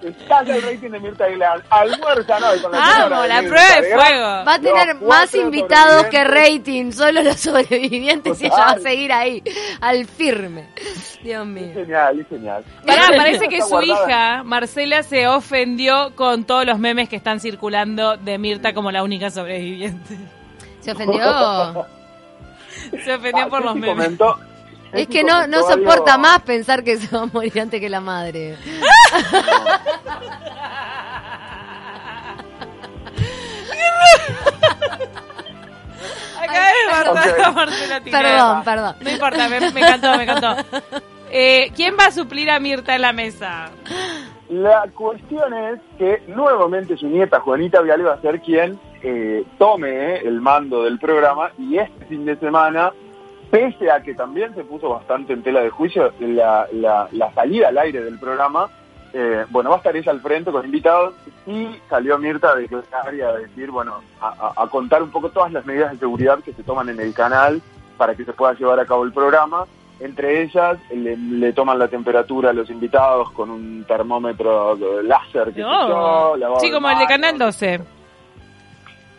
Estalla 0.04 0.56
el 0.56 0.62
rating 0.64 0.90
de 0.90 1.00
Mirta 1.00 1.28
Legrand. 1.28 1.64
Almuerza, 1.70 2.40
¿no? 2.40 2.56
Y 2.56 2.60
con 2.62 2.72
la 2.72 2.78
Amo, 2.78 2.94
señora 3.04 3.28
la 3.28 3.42
Mirta 3.42 3.56
prueba 3.56 3.82
de 3.82 3.96
fuego. 3.96 4.24
Va 4.46 4.54
a 4.56 4.60
tener 4.60 4.88
Los 4.96 5.02
más 5.04 5.36
invitados 5.36 6.06
que 6.08 6.24
rating, 6.24 6.92
solo 6.92 7.22
los 7.24 7.40
sobrevivientes 7.40 8.42
y 8.42 8.46
ella 8.48 8.56
va 8.58 8.72
a 8.72 8.80
seguir 8.80 9.14
ahí, 9.14 9.44
al 9.80 10.06
firme. 10.06 10.70
Dios 11.24 11.42
Es 11.44 11.48
mío. 11.48 11.72
genial, 11.74 12.20
es 12.20 12.28
genial. 12.28 12.64
Pará, 12.86 13.10
parece 13.16 13.48
que 13.48 13.62
su 13.62 13.80
hija, 13.82 14.42
Marcela, 14.44 15.04
se 15.04 15.28
ofendió 15.28 16.16
con 16.16 16.46
todos 16.46 16.66
los 16.66 16.80
memes 16.80 17.08
que 17.10 17.16
están 17.16 17.40
circulando 17.40 18.18
de 18.18 18.38
Mirta 18.40 18.74
como 18.74 18.92
la 18.92 19.04
única 19.04 19.30
sobreviviente. 19.30 20.18
¿Se 20.80 20.92
ofendió? 20.92 21.22
Se 23.04 23.14
ofendió 23.14 23.46
Ah, 23.46 23.50
por 23.50 23.64
los 23.64 23.76
memes. 23.76 23.90
comentó- 23.96 24.40
Es 24.94 25.08
que 25.08 25.24
no, 25.24 25.48
no 25.48 25.62
soporta 25.62 26.18
más 26.18 26.42
pensar 26.42 26.84
que 26.84 26.98
se 26.98 27.16
va 27.16 27.24
a 27.24 27.26
morir 27.28 27.60
antes 27.60 27.80
que 27.80 27.90
la 27.90 28.02
madre. 28.02 28.58
Acá 36.42 36.72
es 36.72 36.92
Marta-. 36.92 37.52
Marcela. 37.52 38.02
Perdón, 38.04 38.64
perdón. 38.64 38.96
No 39.02 39.10
importa, 39.10 39.50
me, 39.50 39.72
me 39.72 39.80
encantó, 39.80 40.18
me 40.18 40.24
encantó. 40.24 40.56
Eh, 41.32 41.72
¿Quién 41.76 41.96
va 41.98 42.08
a 42.08 42.12
suplir 42.12 42.52
a 42.52 42.60
Mirta 42.60 42.94
en 42.96 43.02
la 43.02 43.14
mesa? 43.14 43.70
La 44.50 44.84
cuestión 44.94 45.54
es 45.54 45.80
que 45.98 46.22
nuevamente 46.28 46.98
su 46.98 47.08
nieta 47.08 47.40
Juanita 47.40 47.82
Viale 47.82 48.04
va 48.04 48.16
a 48.16 48.22
ser 48.22 48.42
quien 48.42 48.78
eh, 49.02 49.46
tome 49.58 49.90
eh, 50.16 50.22
el 50.26 50.42
mando 50.42 50.84
del 50.84 51.00
programa 51.00 51.52
y 51.58 51.78
este 51.78 52.06
fin 52.08 52.26
de 52.26 52.36
semana, 52.36 52.92
pese 53.52 53.92
a 53.92 54.02
que 54.02 54.16
también 54.16 54.56
se 54.56 54.64
puso 54.64 54.90
bastante 54.90 55.34
en 55.34 55.44
tela 55.44 55.60
de 55.62 55.70
juicio 55.70 56.12
la, 56.20 56.68
la- 56.72 57.08
la 57.12 57.32
salida 57.34 57.68
al 57.68 57.78
aire 57.78 58.02
del 58.02 58.18
programa, 58.18 58.70
eh, 59.14 59.46
bueno, 59.50 59.70
va 59.70 59.76
a 59.76 59.80
estar 59.80 59.96
ella 59.96 60.12
al 60.12 60.22
frente 60.22 60.52
con 60.52 60.64
invitados 60.66 61.14
y 61.46 61.68
salió 61.90 62.18
Mirta 62.18 62.56
declarar 62.56 63.14
y 63.14 63.22
a 63.22 63.34
decir, 63.34 63.70
bueno, 63.70 64.02
a, 64.22 64.66
contar 64.68 65.04
un 65.04 65.12
poco 65.12 65.30
todas 65.30 65.52
las 65.52 65.66
medidas 65.66 65.92
de 65.92 65.98
seguridad 66.00 66.40
que 66.40 66.54
se 66.54 66.64
toman 66.64 66.88
en 66.90 67.00
el 67.02 67.14
canal 67.14 67.62
para 67.98 68.16
que 68.16 68.24
se 68.24 68.32
pueda 68.34 68.54
llevar 68.54 68.80
a 68.80 68.86
cabo 68.86 69.04
el 69.04 69.12
programa. 69.12 69.66
Entre 70.00 70.42
ellas 70.44 70.80
le, 70.92 71.16
le 71.18 71.54
toman 71.54 71.78
la 71.78 71.88
temperatura 71.88 72.50
a 72.50 72.54
los 72.54 72.70
invitados 72.72 73.30
con 73.34 73.52
un 73.52 73.84
termómetro 73.88 74.76
láser 75.04 75.54
que 75.54 75.62
Oh. 75.64 76.36
se 76.60 76.66
Sí, 76.68 76.72
como 76.72 76.90
el 76.90 76.98
de. 76.98 77.06
Canal 77.06 77.38
12. 77.38 77.82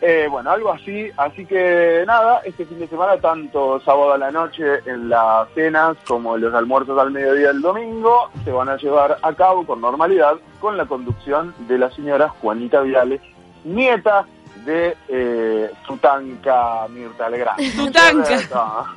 Eh, 0.05 0.27
bueno, 0.29 0.51
algo 0.51 0.69
así. 0.69 1.09
Así 1.15 1.45
que 1.45 2.03
nada, 2.05 2.41
este 2.43 2.65
fin 2.65 2.77
de 2.77 2.89
semana, 2.89 3.15
tanto 3.21 3.79
sábado 3.79 4.11
a 4.11 4.17
la 4.17 4.31
noche 4.31 4.81
en 4.85 5.07
las 5.07 5.47
cenas 5.55 5.95
como 6.05 6.37
los 6.37 6.53
almuerzos 6.53 6.99
al 6.99 7.11
mediodía 7.11 7.47
del 7.47 7.61
domingo, 7.61 8.29
se 8.43 8.51
van 8.51 8.67
a 8.67 8.75
llevar 8.75 9.17
a 9.21 9.33
cabo 9.33 9.65
con 9.65 9.79
normalidad 9.79 10.33
con 10.59 10.75
la 10.75 10.85
conducción 10.87 11.55
de 11.69 11.77
la 11.77 11.89
señora 11.91 12.27
Juanita 12.27 12.81
Viale, 12.81 13.21
nieta 13.63 14.25
de 14.65 14.95
eh, 15.07 15.71
Tutanka 15.85 16.87
Mirta 16.89 17.29
Legrand. 17.29 17.59
Tutanka. 17.75 18.93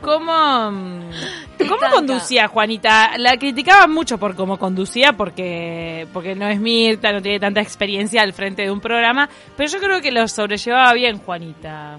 ¿Cómo, 0.00 0.70
mm, 0.70 1.10
¿Cómo 1.58 1.90
conducía 1.92 2.48
Juanita? 2.48 3.16
La 3.18 3.36
criticaban 3.36 3.92
mucho 3.92 4.18
por 4.18 4.34
cómo 4.34 4.58
conducía, 4.58 5.12
porque, 5.12 6.06
porque 6.12 6.34
no 6.34 6.48
es 6.48 6.58
Mirta, 6.58 7.12
no 7.12 7.22
tiene 7.22 7.38
tanta 7.38 7.60
experiencia 7.60 8.22
al 8.22 8.32
frente 8.32 8.62
de 8.62 8.70
un 8.70 8.80
programa, 8.80 9.28
pero 9.56 9.68
yo 9.68 9.78
creo 9.78 10.00
que 10.00 10.10
lo 10.10 10.26
sobrellevaba 10.26 10.92
bien 10.94 11.18
Juanita. 11.18 11.98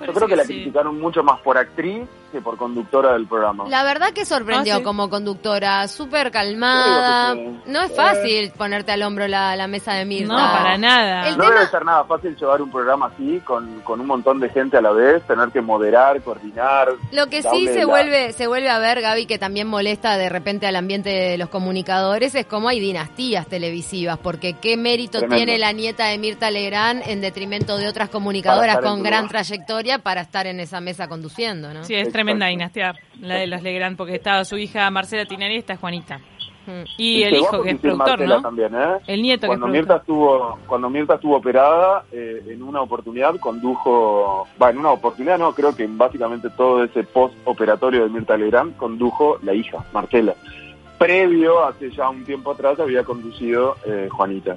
Yo 0.00 0.12
creo 0.12 0.28
que 0.28 0.36
la 0.36 0.44
sí. 0.44 0.54
criticaron 0.54 0.98
mucho 1.00 1.22
más 1.22 1.40
por 1.40 1.58
actriz 1.58 2.08
que 2.32 2.40
por 2.40 2.56
conductora 2.56 3.12
del 3.12 3.26
programa. 3.28 3.64
La 3.68 3.84
verdad 3.84 4.12
que 4.12 4.24
sorprendió 4.24 4.74
Ah, 4.74 4.78
sí. 4.78 4.82
como 4.82 5.08
conductora, 5.10 5.86
súper 5.86 6.30
calmada. 6.30 7.34
Sí. 7.34 7.60
No 7.66 7.82
es 7.82 7.94
fácil 7.94 8.50
ponerte 8.56 8.92
al 8.92 9.02
hombro 9.02 9.28
la, 9.28 9.54
la 9.56 9.66
mesa 9.66 9.92
de 9.94 10.04
Mirta. 10.04 10.32
No, 10.32 10.38
para 10.52 10.78
nada. 10.78 11.28
El 11.28 11.36
No 11.36 11.44
tema- 11.44 11.54
debe 11.56 11.66
ser 11.70 11.84
nada 11.84 12.04
fácil 12.04 12.36
llevar 12.36 12.62
un 12.62 12.70
programa 12.70 13.06
así, 13.14 13.40
con, 13.44 13.80
con 13.80 14.00
un 14.00 14.06
montón 14.06 14.40
de 14.40 14.48
gente 14.48 14.76
a 14.76 14.80
la 14.80 14.90
vez, 14.92 15.22
tener 15.26 15.50
que 15.50 15.60
moderar, 15.60 16.20
coordinar. 16.22 16.88
Lo 17.12 17.26
que 17.28 17.42
sí 17.42 17.66
se 17.68 17.80
la- 17.80 17.86
vuelve, 17.86 18.32
se 18.32 18.46
vuelve 18.46 18.70
a 18.70 18.78
ver, 18.78 19.00
Gaby, 19.00 19.26
que 19.26 19.38
también 19.38 19.66
molesta 19.68 20.16
de 20.16 20.28
repente 20.28 20.66
al 20.66 20.76
ambiente 20.76 21.10
de 21.10 21.38
los 21.38 21.48
comunicadores, 21.50 22.34
es 22.34 22.46
como 22.46 22.68
hay 22.68 22.80
dinastías 22.80 23.46
televisivas, 23.46 24.18
porque 24.18 24.54
qué 24.54 24.76
mérito 24.76 25.18
Tremendo. 25.18 25.36
tiene 25.44 25.58
la 25.58 25.72
nieta 25.72 26.06
de 26.06 26.18
Mirta 26.18 26.50
Legrand 26.50 27.02
en 27.06 27.20
detrimento 27.20 27.76
de 27.76 27.88
otras 27.88 28.08
comunicadoras 28.08 28.78
con 28.78 29.02
gran 29.02 29.22
lugar. 29.24 29.28
trayectoria 29.30 29.98
para 29.98 30.22
estar 30.22 30.46
en 30.46 30.60
esa 30.60 30.80
mesa 30.80 31.08
conduciendo, 31.08 31.72
¿no? 31.74 31.84
Sí, 31.84 31.94
es 31.94 32.00
Exacto. 32.00 32.12
Tremenda 32.22 32.46
dinastía, 32.46 32.94
la 33.20 33.36
de 33.36 33.46
los 33.46 33.62
Legrand, 33.62 33.96
porque 33.96 34.14
estaba 34.14 34.44
su 34.44 34.56
hija 34.56 34.90
Marcela 34.90 35.24
Tinari 35.26 35.54
y 35.54 35.58
esta 35.58 35.74
es 35.74 35.80
Juanita. 35.80 36.20
Mm. 36.66 36.82
Y 36.96 37.22
el 37.24 37.34
hijo, 37.34 37.62
que 37.62 37.70
es 37.70 37.80
productor, 37.80 38.10
Marcela 38.10 38.36
¿no? 38.36 38.42
También, 38.42 38.74
¿eh? 38.74 38.98
El 39.08 39.22
nieto, 39.22 39.48
que 39.48 39.54
es 39.54 39.58
cuando 39.58 39.66
Mirta 39.66 39.96
estuvo 39.96 40.58
cuando 40.66 40.90
Mirta 40.90 41.14
estuvo 41.14 41.36
operada 41.36 42.04
eh, 42.12 42.40
en 42.48 42.62
una 42.62 42.80
oportunidad 42.80 43.34
condujo 43.40 44.46
va 44.62 44.70
en 44.70 44.78
una 44.78 44.90
oportunidad 44.90 45.38
no 45.38 45.52
creo 45.54 45.74
que 45.74 45.82
en 45.82 45.98
básicamente 45.98 46.50
todo 46.50 46.84
ese 46.84 47.02
post 47.02 47.34
operatorio 47.44 48.04
de 48.04 48.10
Mirta 48.10 48.36
Legrand 48.36 48.76
condujo 48.76 49.38
la 49.42 49.54
hija 49.54 49.84
Marcela 49.92 50.34
previo 50.98 51.64
hace 51.64 51.90
ya 51.90 52.08
un 52.08 52.24
tiempo 52.24 52.52
atrás 52.52 52.78
había 52.78 53.02
conducido 53.02 53.74
eh, 53.84 54.08
Juanita 54.08 54.56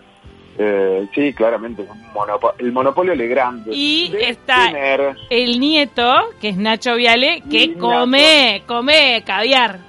Eh, 0.57 1.07
sí 1.13 1.33
claramente 1.33 1.81
un 1.81 2.13
monopo- 2.13 2.53
el 2.59 2.71
monopolio 2.71 3.13
Legrand 3.13 3.67
Y 3.71 4.09
de 4.11 4.29
está- 4.29 4.67
tener- 4.67 5.15
El 5.29 5.59
nieto, 5.59 6.29
que 6.39 6.49
es 6.49 6.55
Nacho 6.57 6.95
Viale, 6.95 7.43
que 7.51 7.67
Nacho. 7.67 7.79
come, 7.79 8.63
come 8.65 9.21
caviar. 9.25 9.79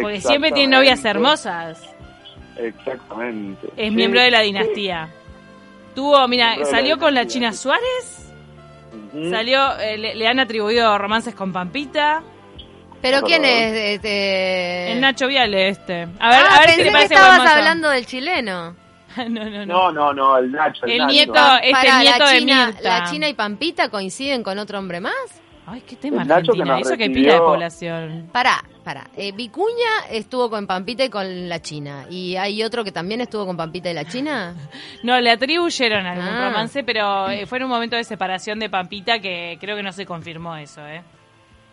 Porque 0.00 0.20
siempre 0.22 0.52
tiene 0.52 0.74
novias 0.76 1.04
hermosas. 1.04 1.82
exactamente 2.56 3.68
Es 3.76 3.90
Sí, 3.90 3.94
miembro 3.94 4.20
de 4.20 4.30
la 4.30 4.40
sí. 4.40 4.46
dinastía. 4.46 5.08
Tuvo, 5.94 6.26
mira, 6.28 6.56
la 6.56 6.64
salió 6.64 6.98
con 6.98 7.14
la 7.14 7.26
China. 7.26 7.52
Suárez. 7.52 8.32
Salió, 9.30 9.78
eh, 9.78 9.96
le, 9.98 10.14
le 10.14 10.26
han 10.28 10.38
atribuido 10.40 10.96
romances 10.98 11.34
con 11.34 11.52
Pampita. 11.52 12.22
Pero 13.00 13.22
¿quién 13.22 13.44
es 13.44 13.72
este? 13.96 14.92
El 14.92 15.00
Nacho 15.00 15.26
Viale 15.28 15.68
este. 15.68 16.02
A 16.18 16.30
ver, 16.30 16.40
ah, 16.48 16.56
a 16.56 16.60
ver 16.60 16.70
si 16.70 16.76
pensé 16.76 16.76
le 16.78 16.84
que 16.84 16.90
parece 16.92 17.14
estabas 17.14 17.36
buen 17.36 17.48
mozo. 17.48 17.58
hablando 17.58 17.90
del 17.90 18.06
chileno. 18.06 18.76
no, 19.28 19.44
no, 19.44 19.50
no. 19.50 19.66
no 19.66 19.92
no 19.92 20.12
no 20.14 20.38
el 20.38 20.52
Nacho 20.52 20.84
el, 20.86 20.92
El 20.92 20.98
Nacho. 20.98 21.12
nieto, 21.12 21.34
este 21.62 21.72
Pará, 21.72 22.00
nieto 22.00 22.18
la 22.18 22.30
de 22.30 22.38
China, 22.38 22.66
Mirta. 22.66 22.82
¿La 23.00 23.10
China 23.10 23.28
y 23.28 23.34
Pampita 23.34 23.88
coinciden 23.88 24.42
con 24.42 24.58
otro 24.58 24.78
hombre 24.78 25.00
más? 25.00 25.14
Ay, 25.70 25.82
qué 25.86 25.96
tema 25.96 26.22
El 26.22 26.28
Nacho 26.28 26.52
que 26.54 26.62
Argentina. 26.62 26.78
nos 26.78 26.86
Eso 26.86 26.96
que 26.96 27.04
recibió- 27.08 27.14
pila 27.14 27.32
de 27.34 27.40
población. 27.40 28.28
Pará, 28.32 28.64
pará. 28.84 29.06
Eh, 29.14 29.32
Vicuña 29.32 30.06
estuvo 30.10 30.48
con 30.48 30.66
Pampita 30.66 31.04
y 31.04 31.10
con 31.10 31.46
la 31.48 31.60
China. 31.60 32.06
¿Y 32.08 32.36
hay 32.36 32.62
otro 32.62 32.82
que 32.84 32.90
también 32.92 33.20
estuvo 33.20 33.44
con 33.44 33.54
Pampita 33.56 33.90
y 33.90 33.94
la 33.94 34.06
China? 34.06 34.54
No, 35.02 35.20
le 35.20 35.30
atribuyeron 35.30 36.06
algún 36.06 36.26
Ah. 36.26 36.48
romance, 36.48 36.82
pero 36.84 37.28
eh, 37.28 37.44
fue 37.44 37.58
en 37.58 37.64
un 37.64 37.70
momento 37.70 37.96
de 37.96 38.04
separación 38.04 38.58
de 38.58 38.70
Pampita 38.70 39.18
que 39.18 39.58
creo 39.60 39.76
que 39.76 39.82
no 39.82 39.92
se 39.92 40.06
confirmó 40.06 40.56
eso, 40.56 40.80
¿eh? 40.86 41.02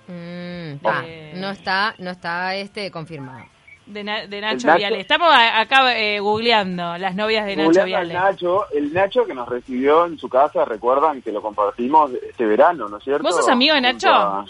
Mm, 0.08 0.86
ah, 0.86 1.04
Eh. 1.06 1.34
no 1.38 1.50
está, 1.52 1.96
no 1.98 2.12
está 2.12 2.54
este 2.56 2.92
confirmado. 2.92 3.46
De, 3.86 4.04
Na- 4.04 4.26
de 4.26 4.42
Nacho, 4.42 4.68
Nacho- 4.68 4.78
Viale. 4.78 5.00
Estamos 5.00 5.28
acá 5.32 5.96
eh, 5.98 6.20
googleando 6.20 6.98
las 6.98 7.16
novias 7.16 7.46
de 7.46 7.56
Nacho 7.56 7.84
Viale. 7.86 8.14
Nacho, 8.14 8.70
el 8.72 8.92
Nacho 8.94 9.26
que 9.26 9.34
nos 9.36 9.48
recibió 9.48 10.06
en 10.08 10.18
su 10.18 10.28
casa, 10.28 10.66
recuerdan 10.66 11.22
que 11.22 11.32
lo 11.32 11.42
compartimos 11.42 12.12
este 12.28 12.46
verano, 12.46 12.90
¿no 12.90 12.98
es 12.98 13.04
cierto? 13.04 13.24
¿Vos 13.24 13.36
sos 13.36 13.48
amigo 13.48 13.76
de 13.76 13.82
Nacho? 13.82 14.10
a- 14.12 14.46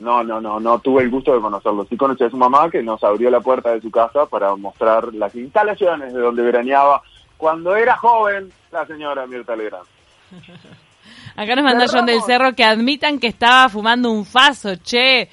No, 0.00 0.24
no, 0.24 0.40
no, 0.40 0.58
no 0.58 0.78
tuve 0.80 1.02
el 1.02 1.10
gusto 1.10 1.32
de 1.34 1.40
conocerlo. 1.40 1.86
Sí 1.88 1.96
conocí 1.96 2.24
a 2.24 2.30
su 2.30 2.36
mamá 2.36 2.68
que 2.70 2.82
nos 2.82 3.04
abrió 3.04 3.30
la 3.30 3.40
puerta 3.40 3.70
de 3.72 3.80
su 3.80 3.90
casa 3.90 4.26
para 4.26 4.56
mostrar 4.56 5.12
las 5.14 5.34
instalaciones 5.36 6.12
de 6.12 6.20
donde 6.20 6.42
veraneaba 6.42 7.02
cuando 7.36 7.76
era 7.76 7.96
joven 7.96 8.50
la 8.72 8.84
señora 8.86 9.26
Mirta 9.26 9.54
Legrand. 9.54 9.86
Acá 11.36 11.54
nos 11.56 11.64
manda 11.64 11.86
John 11.90 12.06
del. 12.06 12.20
Cerro 12.22 12.54
que 12.54 12.64
admitan 12.64 13.18
que 13.18 13.26
estaba 13.28 13.68
fumando 13.68 14.10
un 14.10 14.24
faso, 14.24 14.76
che. 14.76 15.28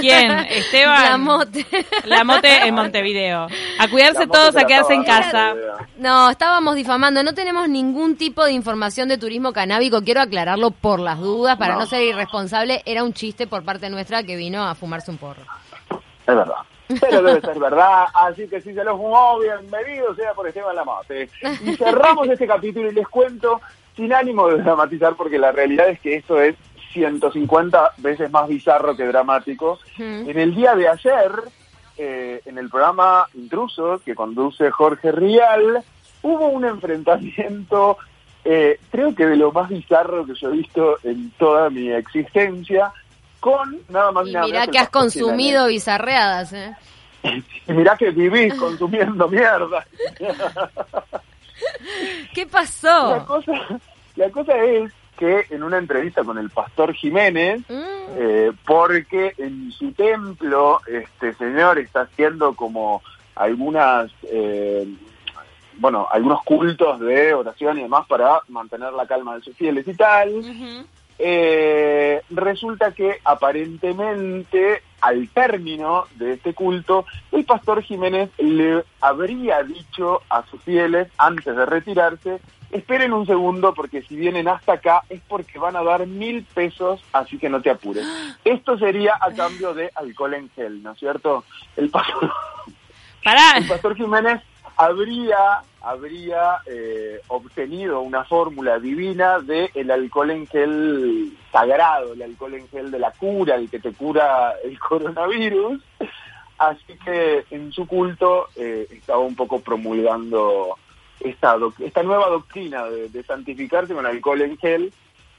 ¿Quién? 0.00 0.30
Esteban. 0.50 1.04
La 1.04 1.18
mote. 1.18 1.66
La 2.04 2.24
mote 2.24 2.66
en 2.66 2.74
Montevideo. 2.74 3.46
A 3.78 3.88
cuidarse 3.88 4.26
todos, 4.26 4.56
a 4.56 4.64
quedarse 4.64 4.94
en 4.94 5.04
casa. 5.04 5.54
No, 5.98 6.30
estábamos 6.30 6.74
difamando. 6.74 7.22
No 7.22 7.34
tenemos 7.34 7.68
ningún 7.68 8.16
tipo 8.16 8.44
de 8.44 8.52
información 8.52 9.08
de 9.08 9.18
turismo 9.18 9.52
canábico. 9.52 10.02
Quiero 10.02 10.20
aclararlo 10.20 10.70
por 10.70 11.00
las 11.00 11.18
dudas, 11.18 11.56
para 11.58 11.74
no, 11.74 11.80
No. 11.80 11.86
ser 11.86 12.02
irresponsable. 12.02 12.82
Era 12.86 13.04
un 13.04 13.12
chiste 13.12 13.46
por 13.46 13.64
parte 13.64 13.90
nuestra 13.90 14.22
que 14.22 14.36
vino 14.36 14.62
a 14.66 14.74
fumarse 14.74 15.10
un 15.10 15.18
porro. 15.18 15.42
Es 15.90 16.26
verdad. 16.36 16.54
Pero 17.00 17.22
debe 17.22 17.40
ser 17.40 17.58
verdad, 17.58 18.04
así 18.12 18.46
que 18.48 18.60
si 18.60 18.74
se 18.74 18.84
lo 18.84 18.96
fumó, 18.98 19.38
bienvenido 19.38 20.14
sea 20.14 20.34
por 20.34 20.46
Esteban 20.46 20.76
Lamate. 20.76 21.28
Y 21.64 21.74
cerramos 21.76 22.28
este 22.28 22.46
capítulo 22.46 22.90
y 22.90 22.94
les 22.94 23.08
cuento, 23.08 23.60
sin 23.96 24.12
ánimo 24.12 24.48
de 24.48 24.62
dramatizar, 24.62 25.14
porque 25.16 25.38
la 25.38 25.52
realidad 25.52 25.88
es 25.88 26.00
que 26.00 26.16
esto 26.16 26.40
es 26.40 26.56
150 26.92 27.92
veces 27.98 28.30
más 28.30 28.48
bizarro 28.48 28.96
que 28.96 29.06
dramático. 29.06 29.78
Mm. 29.96 30.30
En 30.30 30.38
el 30.38 30.54
día 30.54 30.74
de 30.74 30.88
ayer, 30.88 31.32
eh, 31.96 32.40
en 32.44 32.58
el 32.58 32.68
programa 32.68 33.26
Intrusos, 33.34 34.02
que 34.02 34.14
conduce 34.14 34.70
Jorge 34.70 35.12
Rial, 35.12 35.82
hubo 36.22 36.48
un 36.48 36.64
enfrentamiento, 36.64 37.98
eh, 38.44 38.78
creo 38.90 39.14
que 39.14 39.26
de 39.26 39.36
lo 39.36 39.52
más 39.52 39.68
bizarro 39.68 40.24
que 40.24 40.34
yo 40.34 40.48
he 40.48 40.56
visto 40.56 40.98
en 41.02 41.30
toda 41.32 41.70
mi 41.70 41.90
existencia, 41.90 42.92
con 43.40 43.78
nada 43.88 44.12
más 44.12 44.28
Y 44.28 44.32
nada 44.32 44.46
mirá 44.46 44.66
que 44.68 44.78
has 44.78 44.88
consumido 44.88 45.66
bizarreadas, 45.66 46.52
¿eh? 46.52 46.74
Y 47.68 47.72
mirá 47.72 47.96
que 47.96 48.10
vivís 48.10 48.54
consumiendo 48.54 49.28
mierda. 49.28 49.86
¿Qué 52.34 52.44
La 52.44 52.50
pasó? 52.50 53.24
cosa, 53.26 53.52
la 54.16 54.30
cosa 54.30 54.56
es 54.64 54.92
que 55.18 55.46
en 55.50 55.62
una 55.62 55.78
entrevista 55.78 56.24
con 56.24 56.38
el 56.38 56.50
pastor 56.50 56.92
Jiménez, 56.94 57.60
Mm. 57.68 57.82
eh, 58.16 58.52
porque 58.66 59.34
en 59.38 59.70
su 59.72 59.92
templo 59.92 60.80
este 60.86 61.32
señor 61.34 61.78
está 61.78 62.02
haciendo 62.02 62.54
como 62.54 63.02
algunas, 63.36 64.10
eh, 64.24 64.86
bueno, 65.78 66.06
algunos 66.10 66.42
cultos 66.44 67.00
de 67.00 67.32
oración 67.34 67.78
y 67.78 67.82
demás 67.82 68.06
para 68.06 68.40
mantener 68.48 68.92
la 68.92 69.06
calma 69.06 69.36
de 69.36 69.42
sus 69.42 69.56
fieles 69.56 69.86
y 69.86 69.94
tal. 69.94 70.42
Eh, 71.18 72.20
resulta 72.30 72.92
que 72.92 73.18
aparentemente 73.24 74.82
al 75.02 75.28
término 75.28 76.06
de 76.14 76.34
este 76.34 76.54
culto, 76.54 77.04
el 77.32 77.44
pastor 77.44 77.82
Jiménez 77.82 78.30
le 78.38 78.84
habría 79.00 79.62
dicho 79.64 80.22
a 80.30 80.44
sus 80.46 80.62
fieles 80.62 81.08
antes 81.18 81.54
de 81.56 81.66
retirarse, 81.66 82.40
esperen 82.70 83.12
un 83.12 83.26
segundo 83.26 83.74
porque 83.74 84.02
si 84.02 84.14
vienen 84.14 84.46
hasta 84.46 84.74
acá 84.74 85.02
es 85.08 85.20
porque 85.28 85.58
van 85.58 85.76
a 85.76 85.82
dar 85.82 86.06
mil 86.06 86.44
pesos, 86.54 87.02
así 87.12 87.36
que 87.36 87.48
no 87.48 87.60
te 87.60 87.70
apures. 87.70 88.06
Esto 88.44 88.78
sería 88.78 89.18
a 89.20 89.32
cambio 89.32 89.74
de 89.74 89.90
alcohol 89.94 90.34
en 90.34 90.48
gel, 90.50 90.82
¿no 90.82 90.92
es 90.92 90.98
cierto? 91.00 91.44
El 91.76 91.90
pastor, 91.90 92.32
Pará. 93.24 93.58
el 93.58 93.66
pastor 93.66 93.96
Jiménez 93.96 94.40
habría 94.76 95.62
habría 95.84 96.58
eh, 96.66 97.20
obtenido 97.28 98.00
una 98.02 98.24
fórmula 98.24 98.78
divina 98.78 99.40
de 99.40 99.70
el 99.74 99.90
alcohol 99.90 100.30
en 100.30 100.46
gel 100.46 101.36
sagrado, 101.50 102.12
el 102.12 102.22
alcohol 102.22 102.54
en 102.54 102.68
gel 102.68 102.90
de 102.90 103.00
la 103.00 103.10
cura, 103.10 103.56
el 103.56 103.68
que 103.68 103.80
te 103.80 103.92
cura 103.92 104.54
el 104.62 104.78
coronavirus. 104.88 105.82
Así 106.58 106.96
que 107.04 107.44
en 107.50 107.72
su 107.72 107.86
culto 107.88 108.46
eh, 108.54 108.86
estaba 108.90 109.18
un 109.18 109.34
poco 109.34 109.60
promulgando 109.60 110.76
esta, 111.18 111.56
esta 111.80 112.02
nueva 112.04 112.28
doctrina 112.28 112.84
de, 112.84 113.08
de 113.08 113.22
santificarse 113.24 113.94
con 113.94 114.06
alcohol 114.06 114.42
en 114.42 114.56
gel 114.58 114.92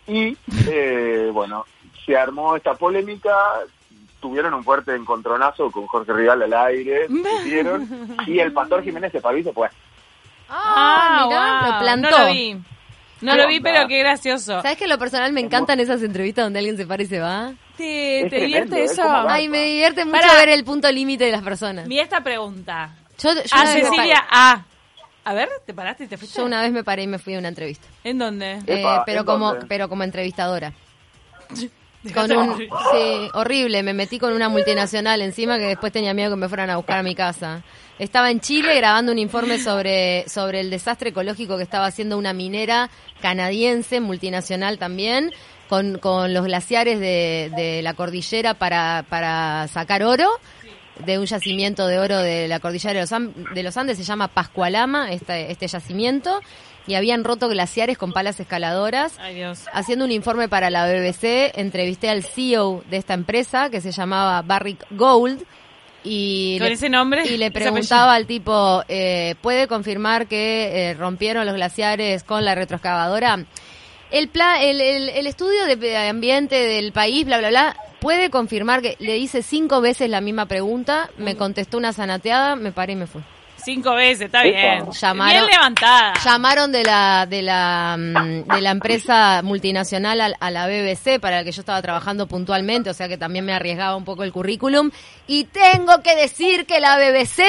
y 0.08 0.38
eh, 0.68 1.30
bueno, 1.32 1.66
se 2.06 2.18
armó 2.18 2.56
esta 2.56 2.76
polémica, 2.76 3.36
tuvieron 4.24 4.54
un 4.54 4.64
fuerte 4.64 4.96
encontronazo 4.96 5.70
con 5.70 5.86
Jorge 5.86 6.14
Rival 6.14 6.42
al 6.44 6.54
aire, 6.54 7.08
discutieron, 7.10 8.16
y 8.26 8.40
el 8.40 8.54
pastor 8.54 8.82
Jiménez 8.84 9.12
se 9.12 9.20
paró 9.22 9.38
y 9.38 9.44
se 9.44 9.52
fue. 9.54 9.70
Ah, 10.50 11.26
mirá, 11.28 11.62
wow. 11.62 11.72
lo 11.74 11.80
plantó. 11.80 12.10
No 12.10 12.18
lo 12.20 12.34
vi. 12.34 12.54
No 13.22 13.32
¿Qué 13.32 13.38
lo 13.38 13.48
vi, 13.48 13.58
onda? 13.58 13.72
pero 13.72 13.88
qué 13.88 14.00
gracioso. 14.00 14.62
¿Sabes 14.62 14.78
que 14.78 14.84
en 14.86 14.90
lo 14.90 14.98
personal 14.98 15.32
me 15.34 15.42
encantan 15.42 15.80
esas 15.80 16.02
entrevistas 16.04 16.46
donde 16.46 16.60
alguien 16.60 16.78
se 16.78 16.86
para 16.86 17.04
y 17.04 17.06
se 17.06 17.20
va? 17.20 17.54
¿Te, 17.78 18.18
Es 18.20 18.24
te 18.24 18.30
tremendo, 18.30 18.76
divierte 18.76 18.84
es 18.86 18.92
eso? 18.92 19.04
Ay, 19.28 19.48
me 19.50 19.64
divierte 19.64 20.06
mucho 20.06 20.20
Pará. 20.22 20.36
ver 20.36 20.50
el 20.50 20.64
punto 20.64 20.92
límite 20.92 21.26
de 21.26 21.32
las 21.32 21.42
personas. 21.44 21.88
Mira 21.88 22.04
esta 22.04 22.22
pregunta. 22.22 22.96
Yo, 23.20 23.34
yo 23.34 23.42
A 23.52 23.66
Cecilia 23.66 24.26
A. 24.30 24.64
A 25.26 25.34
ver, 25.34 25.50
¿te 25.66 25.74
paraste 25.74 26.04
y 26.04 26.08
te 26.08 26.18
fuiste? 26.18 26.38
yo 26.38 26.46
una 26.46 26.62
vez 26.62 26.72
me 26.74 26.84
paré 26.84 27.04
y 27.04 27.08
me 27.08 27.18
fui 27.20 27.36
a 27.36 27.40
una 27.40 27.48
entrevista. 27.50 27.88
¿En 28.04 28.18
dónde? 28.20 28.54
Eh, 28.68 28.82
Epa, 28.82 29.04
pero 29.06 29.20
¿en 29.22 29.26
como 29.26 29.52
dónde? 29.52 29.66
pero 29.68 29.88
como 29.90 30.04
entrevistadora. 30.04 30.74
Con 32.14 32.32
un, 32.32 32.58
sí, 32.58 33.30
horrible, 33.34 33.82
me 33.84 33.94
metí 33.94 34.20
con 34.20 34.34
una 34.34 34.50
multinacional 34.50 35.22
encima 35.22 35.58
que 35.58 35.66
después 35.66 35.94
tenía 35.94 36.14
miedo 36.14 36.32
que 36.32 36.36
me 36.36 36.50
fueran 36.50 36.70
a 36.70 36.76
buscar 36.78 37.00
a 37.00 37.04
mi 37.04 37.16
casa. 37.16 37.64
Estaba 38.00 38.30
en 38.32 38.40
Chile 38.42 38.76
grabando 38.76 39.12
un 39.12 39.20
informe 39.20 39.60
sobre, 39.60 40.28
sobre 40.28 40.60
el 40.60 40.70
desastre 40.70 41.12
ecológico 41.12 41.56
que 41.58 41.64
estaba 41.64 41.86
haciendo 41.86 42.18
una 42.18 42.34
minera 42.34 42.90
canadiense, 43.22 44.02
multinacional 44.02 44.78
también, 44.80 45.32
con, 45.70 45.98
con 46.00 46.34
los 46.34 46.44
glaciares 46.44 47.00
de, 47.00 47.52
de 47.56 47.82
la 47.82 47.94
cordillera 47.94 48.54
para, 48.56 49.06
para 49.08 49.68
sacar 49.70 50.04
oro, 50.04 50.30
de 51.06 51.18
un 51.18 51.26
yacimiento 51.26 51.88
de 51.88 52.00
oro 52.00 52.18
de 52.20 52.48
la 52.48 52.60
cordillera 52.60 52.94
de 52.96 53.02
los, 53.02 53.12
Am- 53.14 53.34
de 53.54 53.64
los 53.64 53.78
Andes, 53.78 53.98
se 53.98 54.04
llama 54.04 54.28
Pascualama, 54.28 55.12
este, 55.12 55.52
este 55.52 55.68
yacimiento, 55.68 56.40
y 56.88 56.96
habían 56.96 57.24
roto 57.24 57.48
glaciares 57.50 57.98
con 57.98 58.12
palas 58.14 58.40
escaladoras 58.40 59.18
Ay, 59.20 59.36
Dios. 59.36 59.62
haciendo 59.72 60.06
un 60.06 60.12
informe 60.12 60.50
para 60.50 60.70
la 60.70 60.86
BBC, 60.86 61.52
entrevisté 61.58 62.10
al 62.10 62.24
CEO 62.24 62.84
de 62.90 62.98
esta 62.98 63.14
empresa 63.14 63.70
que 63.70 63.82
se 63.82 63.92
llamaba 63.92 64.42
Barrick 64.42 64.86
Gold 64.92 65.44
y 66.04 66.58
¿Con 66.60 66.68
le, 66.68 66.74
ese 66.74 66.90
nombre? 66.90 67.24
y 67.26 67.38
le 67.38 67.50
preguntaba 67.52 68.14
al 68.14 68.26
tipo, 68.28 68.84
eh, 68.90 69.36
¿puede 69.42 69.68
confirmar 69.68 70.28
que 70.28 70.90
eh, 70.90 70.94
rompieron 70.96 71.46
los 71.46 71.56
glaciares 71.56 72.24
con 72.24 72.44
la 72.44 72.56
retroexcavadora? 72.56 73.46
El, 74.12 74.28
pla- 74.28 74.62
el, 74.62 74.82
el, 74.82 75.10
el 75.10 75.28
estudio 75.28 75.66
de 75.66 75.98
ambiente 75.98 76.56
del 76.56 76.92
país, 76.92 77.26
bla, 77.26 77.38
bla, 77.40 77.50
bla, 77.50 77.78
puede 78.02 78.30
confirmar 78.30 78.82
que 78.82 78.98
le 79.00 79.18
hice 79.18 79.42
cinco 79.42 79.80
veces 79.80 80.10
la 80.10 80.20
misma 80.20 80.46
pregunta, 80.46 81.10
me 81.18 81.38
contestó 81.38 81.78
una 81.78 81.94
zanateada, 81.94 82.58
me 82.58 82.74
paré 82.74 82.94
y 82.94 82.98
me 82.98 83.08
fui. 83.08 83.22
Cinco 83.66 83.94
veces, 83.96 84.22
está 84.26 84.44
Epa. 84.46 84.58
bien. 84.60 84.86
Llamaron- 84.88 85.30
Bien 85.32 85.46
levantada. 85.46 86.14
Llamaron 86.24 86.72
de 86.72 86.84
la 86.84 87.26
de 87.30 87.42
la 87.42 87.96
mm, 87.98 88.54
de 88.54 88.62
la 88.62 88.72
empresa 88.72 89.42
multinacional 89.44 90.20
a, 90.22 90.32
a 90.40 90.52
la 90.52 90.68
BBC 90.68 91.20
para 91.20 91.38
la 91.38 91.44
que 91.44 91.52
yo 91.52 91.62
estaba 91.62 91.82
trabajando 91.82 92.28
puntualmente, 92.28 92.90
o 92.90 92.94
sea 92.94 93.08
que 93.08 93.18
también 93.18 93.46
me 93.46 93.54
arriesgaba 93.54 93.96
un 93.96 94.04
poco 94.06 94.24
el 94.24 94.32
currículum 94.34 94.92
y 95.28 95.46
tengo 95.46 96.02
que 96.04 96.16
decir 96.16 96.66
que 96.66 96.80
la 96.80 96.98
BBC 96.98 97.44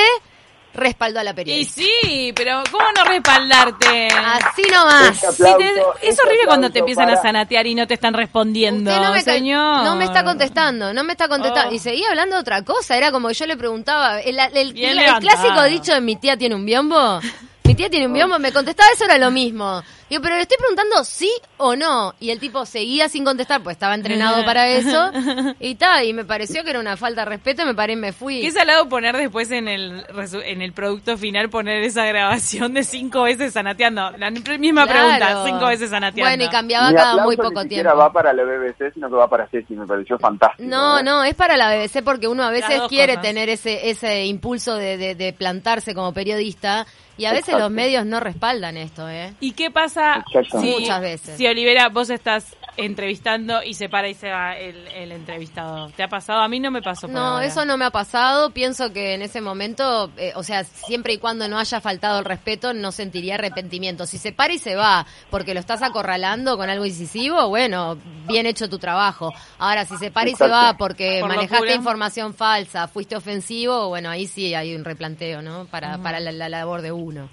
respaldó 0.74 1.20
a 1.20 1.24
la 1.24 1.30
Y 1.30 1.34
periodista. 1.34 1.80
sí, 1.82 2.32
pero 2.34 2.62
¿cómo 2.70 2.84
no 2.96 3.04
respaldarte? 3.04 4.08
Así 4.08 4.62
nomás. 4.72 5.10
Este 5.22 5.32
Si 5.32 5.42
te- 5.42 5.50
aplauso, 5.50 5.94
es 6.02 6.08
este 6.10 6.22
horrible 6.26 6.46
cuando 6.46 6.70
te 6.70 6.78
empiezan 6.80 7.10
a 7.10 7.16
zanatear 7.16 7.66
y 7.66 7.74
no 7.74 7.86
te 7.86 7.94
están 7.94 8.14
respondiendo, 8.14 8.90
Usted 8.90 9.02
no 9.02 9.12
me, 9.12 9.24
ca- 9.24 9.32
señor. 9.32 9.84
no 9.84 9.96
me 9.96 10.04
está 10.04 10.24
contestando, 10.24 10.92
no 10.92 11.04
me 11.04 11.12
está 11.12 11.28
contestando. 11.28 11.70
Oh. 11.70 11.74
Y 11.74 11.78
seguía 11.78 12.08
hablando 12.10 12.36
de 12.36 12.40
otra 12.42 12.62
cosa. 12.62 12.96
Era 12.96 13.10
como 13.12 13.28
que 13.28 13.34
yo 13.34 13.46
le 13.46 13.56
preguntaba. 13.56 14.20
El, 14.20 14.38
el- 14.38 14.56
el 14.78 14.96
levantada. 14.96 15.20
clásico 15.20 15.62
dicho 15.64 15.94
de 15.94 16.00
mi 16.00 16.16
tía 16.16 16.36
tiene 16.36 16.54
un 16.54 16.66
biombo. 16.66 17.20
Mi 17.74 17.76
tía 17.78 17.90
tiene 17.90 18.06
un 18.06 18.12
biombo. 18.12 18.38
Me 18.38 18.52
contestaba 18.52 18.88
eso, 18.94 19.04
era 19.04 19.18
lo 19.18 19.32
mismo. 19.32 19.82
Digo, 20.08 20.22
pero 20.22 20.36
le 20.36 20.42
estoy 20.42 20.58
preguntando 20.58 21.02
sí 21.02 21.28
o 21.56 21.74
no. 21.74 22.14
Y 22.20 22.30
el 22.30 22.38
tipo 22.38 22.64
seguía 22.66 23.08
sin 23.08 23.24
contestar, 23.24 23.62
pues 23.64 23.74
estaba 23.74 23.94
entrenado 23.96 24.44
para 24.44 24.68
eso. 24.68 25.10
Y 25.58 25.74
tal, 25.74 26.04
y 26.04 26.12
me 26.12 26.24
pareció 26.24 26.62
que 26.62 26.70
era 26.70 26.78
una 26.78 26.96
falta 26.96 27.22
de 27.22 27.30
respeto. 27.30 27.66
Me 27.66 27.74
paré 27.74 27.94
y 27.94 27.96
me 27.96 28.12
fui. 28.12 28.42
Qué 28.42 28.52
salado 28.52 28.88
poner 28.88 29.16
después 29.16 29.50
en 29.50 29.66
el 29.66 30.04
en 30.44 30.62
el 30.62 30.72
producto 30.72 31.16
final 31.18 31.50
poner 31.50 31.82
esa 31.82 32.04
grabación 32.04 32.74
de 32.74 32.84
cinco 32.84 33.22
veces 33.24 33.52
zanateando. 33.54 34.12
La 34.18 34.30
misma 34.30 34.86
Claro. 34.86 35.08
pregunta, 35.08 35.42
cinco 35.44 35.66
veces 35.66 35.90
zanateando. 35.90 36.30
Bueno, 36.30 36.44
y 36.44 36.48
cambiaba 36.48 36.90
Mi 36.90 36.96
cada 36.96 37.24
muy 37.24 37.36
ni 37.36 37.42
poco 37.42 37.62
siquiera 37.62 37.90
tiempo. 37.90 37.98
va 37.98 38.12
para 38.12 38.32
la 38.32 38.44
BBC, 38.44 38.92
sino 38.94 39.08
que 39.08 39.16
va 39.16 39.28
para 39.28 39.48
Ceci, 39.48 39.74
me 39.74 39.86
pareció 39.86 40.16
fantástico. 40.18 40.68
No, 40.68 41.02
no, 41.02 41.24
es 41.24 41.34
para 41.34 41.56
la 41.56 41.74
BBC 41.74 42.02
porque 42.04 42.28
uno 42.28 42.44
a 42.44 42.50
veces 42.50 42.82
quiere 42.88 43.14
cosas. 43.14 43.22
tener 43.22 43.48
ese 43.48 43.90
ese 43.90 44.26
impulso 44.26 44.76
de, 44.76 44.96
de, 44.96 45.14
de 45.16 45.32
plantarse 45.32 45.92
como 45.92 46.12
periodista 46.12 46.86
y 47.16 47.24
a 47.26 47.30
veces 47.30 47.48
Exacto. 47.48 47.64
los 47.64 47.70
medios 47.70 48.04
no 48.06 48.20
respaldan 48.20 48.76
esto, 48.76 49.08
¿eh? 49.08 49.32
¿Y 49.40 49.52
qué 49.52 49.70
pasa 49.70 50.24
si, 50.60 50.72
Muchas 50.80 51.00
veces. 51.00 51.36
si 51.36 51.46
Olivera, 51.46 51.88
vos 51.88 52.10
estás 52.10 52.56
entrevistando 52.76 53.62
y 53.62 53.74
se 53.74 53.88
para 53.88 54.08
y 54.08 54.14
se 54.14 54.30
va 54.30 54.56
el, 54.56 54.86
el 54.88 55.12
entrevistado? 55.12 55.88
¿Te 55.90 56.02
ha 56.02 56.08
pasado? 56.08 56.40
A 56.40 56.48
mí 56.48 56.60
no 56.60 56.70
me 56.70 56.82
pasó. 56.82 57.02
por 57.06 57.10
No, 57.14 57.20
ahora. 57.34 57.46
eso 57.46 57.64
no 57.64 57.76
me 57.76 57.84
ha 57.84 57.90
pasado. 57.90 58.50
Pienso 58.50 58.92
que 58.92 59.14
en 59.14 59.22
ese 59.22 59.40
momento, 59.40 60.10
eh, 60.16 60.32
o 60.34 60.42
sea, 60.42 60.64
siempre 60.64 61.14
y 61.14 61.18
cuando 61.18 61.48
no 61.48 61.58
haya 61.58 61.80
faltado 61.80 62.18
el 62.18 62.24
respeto, 62.24 62.72
no 62.74 62.92
sentiría 62.92 63.34
arrepentimiento. 63.36 64.06
Si 64.06 64.18
se 64.18 64.32
para 64.32 64.52
y 64.52 64.58
se 64.58 64.74
va 64.76 65.06
porque 65.30 65.54
lo 65.54 65.60
estás 65.60 65.82
acorralando 65.82 66.56
con 66.56 66.68
algo 66.70 66.84
incisivo, 66.86 67.48
bueno, 67.48 67.96
bien 68.26 68.46
hecho 68.46 68.68
tu 68.68 68.78
trabajo. 68.78 69.32
Ahora, 69.58 69.84
si 69.84 69.96
se 69.96 70.10
para 70.10 70.30
y 70.30 70.34
se 70.34 70.48
va 70.48 70.76
porque 70.76 71.18
Por 71.20 71.28
manejaste 71.28 71.56
locura. 71.56 71.74
información 71.74 72.34
falsa, 72.34 72.88
fuiste 72.88 73.16
ofensivo, 73.16 73.88
bueno, 73.88 74.10
ahí 74.10 74.26
sí 74.26 74.54
hay 74.54 74.74
un 74.74 74.84
replanteo, 74.84 75.42
¿no? 75.42 75.66
Para, 75.66 75.98
para 75.98 76.20
la, 76.20 76.32
la 76.32 76.48
labor 76.48 76.82
de 76.82 76.92
uno. 76.92 77.28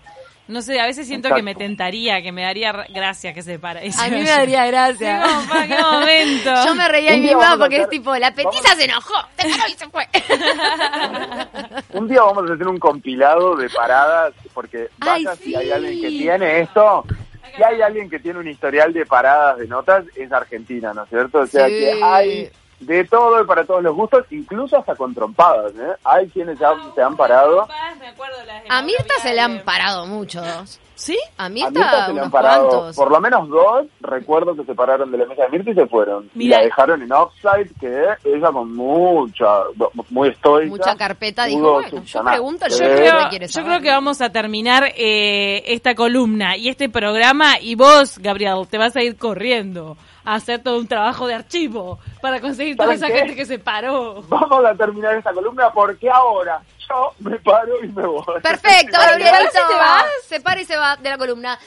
No 0.47 0.62
sé, 0.62 0.80
a 0.82 0.86
veces 0.86 1.08
siento 1.08 1.27
Exacto. 1.30 1.38
que 1.39 1.43
me 1.43 1.56
tentaría, 1.56 2.21
que 2.21 2.32
me 2.32 2.41
daría 2.41 2.71
gracia 2.89 3.34
que 3.34 3.41
se 3.41 3.58
para. 3.60 3.80
A 3.80 3.84
mí 3.84 4.17
me 4.17 4.23
daría 4.30 4.63
Sí, 4.65 4.71
gracia. 4.71 5.23
¿para 5.47 5.67
qué 5.67 5.82
momento? 5.91 6.65
Yo 6.65 6.75
me 6.75 6.88
reía 6.89 7.13
en 7.13 7.21
mi 7.21 7.30
a 7.32 7.56
porque 7.58 7.77
es 7.82 7.89
tipo, 7.89 8.15
la 8.17 8.34
petiza 8.34 8.75
se 8.75 8.86
enojó, 8.86 9.13
se 9.38 9.49
paró 9.49 9.63
y 9.69 9.73
se 9.73 9.88
fue. 9.89 10.08
Un 11.93 12.08
día 12.08 12.21
vamos 12.23 12.49
a 12.49 12.54
hacer 12.54 12.67
un 12.67 12.80
compilado 12.80 13.56
de 13.56 13.69
paradas, 13.69 14.34
porque 14.54 14.89
Ay, 14.99 15.23
vaya 15.25 15.36
si 15.36 15.56
hay 15.56 15.65
sí. 15.67 15.71
alguien 15.71 16.01
que 16.01 16.08
tiene 16.10 16.60
esto, 16.62 17.06
si 17.56 17.63
hay 17.63 17.82
alguien 17.82 18.10
que 18.10 18.19
tiene 18.19 18.39
un 18.39 18.47
historial 18.47 18.93
de 18.93 19.06
paradas 19.06 19.58
de 19.60 19.67
notas, 19.67 20.06
es 20.15 20.32
Argentina, 20.32 20.93
¿no 20.93 21.04
es 21.04 21.10
cierto? 21.10 21.39
O 21.39 21.47
sea 21.47 21.67
Sí. 21.67 21.73
que 21.73 21.99
hay 22.04 22.49
de 22.80 23.04
todo 23.06 23.43
y 23.43 23.45
para 23.45 23.63
todos 23.63 23.84
los 23.84 23.95
gustos, 23.95 24.25
incluso 24.32 24.77
hasta 24.77 24.95
con 24.95 25.13
trompadas, 25.13 25.71
¿eh? 25.75 25.91
Hay 26.04 26.27
quienes 26.30 26.58
ya 26.58 26.71
se 26.95 27.01
han 27.01 27.15
parado. 27.15 27.67
Las 28.51 28.63
A 28.69 28.81
Mirta 28.81 29.13
se 29.21 29.33
le 29.33 29.41
han 29.41 29.59
parado 29.63 30.05
muchos. 30.07 30.79
¿Sí? 30.93 31.17
A 31.37 31.45
A 31.45 31.49
Mirta, 31.49 32.05
se 32.05 32.13
le 32.13 32.19
han 32.21 32.29
parado, 32.29 32.67
cuantos. 32.69 32.95
por 32.95 33.09
lo 33.11 33.19
menos 33.19 33.49
dos, 33.49 33.87
recuerdo 34.01 34.55
que 34.55 34.63
se 34.65 34.75
pararon 34.75 35.11
de 35.11 35.17
la 35.17 35.25
mesa 35.25 35.43
de 35.43 35.49
Mirta 35.49 35.71
y 35.71 35.73
se 35.73 35.87
fueron. 35.87 36.29
Y 36.35 36.47
la 36.47 36.59
dejaron 36.61 37.01
en 37.01 37.11
offside, 37.11 37.71
que 37.79 38.05
ella 38.23 38.51
con 38.51 38.75
mucha, 38.75 39.47
muy 40.11 40.29
estoica. 40.29 40.69
Mucha 40.69 40.95
carpeta 40.95 41.45
dijo, 41.45 41.73
bueno, 41.73 42.03
yo 42.03 42.23
pregunto, 42.23 42.67
Yo. 42.67 42.85
Eh, 42.85 42.95
creo, 42.97 43.17
¿Qué 43.23 43.29
quieres 43.29 43.51
yo 43.51 43.61
saber? 43.61 43.69
creo 43.69 43.81
que 43.81 43.89
vamos 43.89 44.21
a 44.21 44.29
terminar 44.31 44.91
eh, 44.95 45.63
esta 45.73 45.95
columna 45.95 46.55
y 46.55 46.69
este 46.69 46.87
programa 46.87 47.59
y 47.59 47.73
vos, 47.73 48.19
Gabriel, 48.19 48.67
te 48.69 48.77
vas 48.77 48.95
a 48.95 49.01
ir 49.01 49.17
corriendo 49.17 49.97
a 50.23 50.35
hacer 50.35 50.61
todo 50.61 50.77
un 50.77 50.87
trabajo 50.87 51.25
de 51.25 51.33
archivo 51.33 51.97
para 52.21 52.39
conseguir 52.39 52.77
toda 52.77 52.95
¿Saben 52.95 53.03
esa 53.03 53.07
qué? 53.07 53.19
gente 53.21 53.35
que 53.35 53.45
se 53.47 53.57
paró. 53.57 54.21
Vamos 54.29 54.63
a 54.65 54.75
terminar 54.75 55.15
esta 55.15 55.33
columna 55.33 55.71
porque 55.73 56.07
ahora 56.11 56.61
me 57.19 57.39
paro 57.39 57.84
y 57.84 57.88
me 57.88 58.06
voy. 58.06 58.23
Perfecto, 58.41 58.97
Vale, 58.97 59.23
Gabrielito. 59.23 59.51
¿se 59.51 59.75
va? 59.75 60.06
Se 60.27 60.39
para 60.41 60.62
y 60.62 60.65
se 60.65 60.77
va 60.77 60.95
de 60.97 61.10
la 61.10 61.17
columna. 61.17 61.58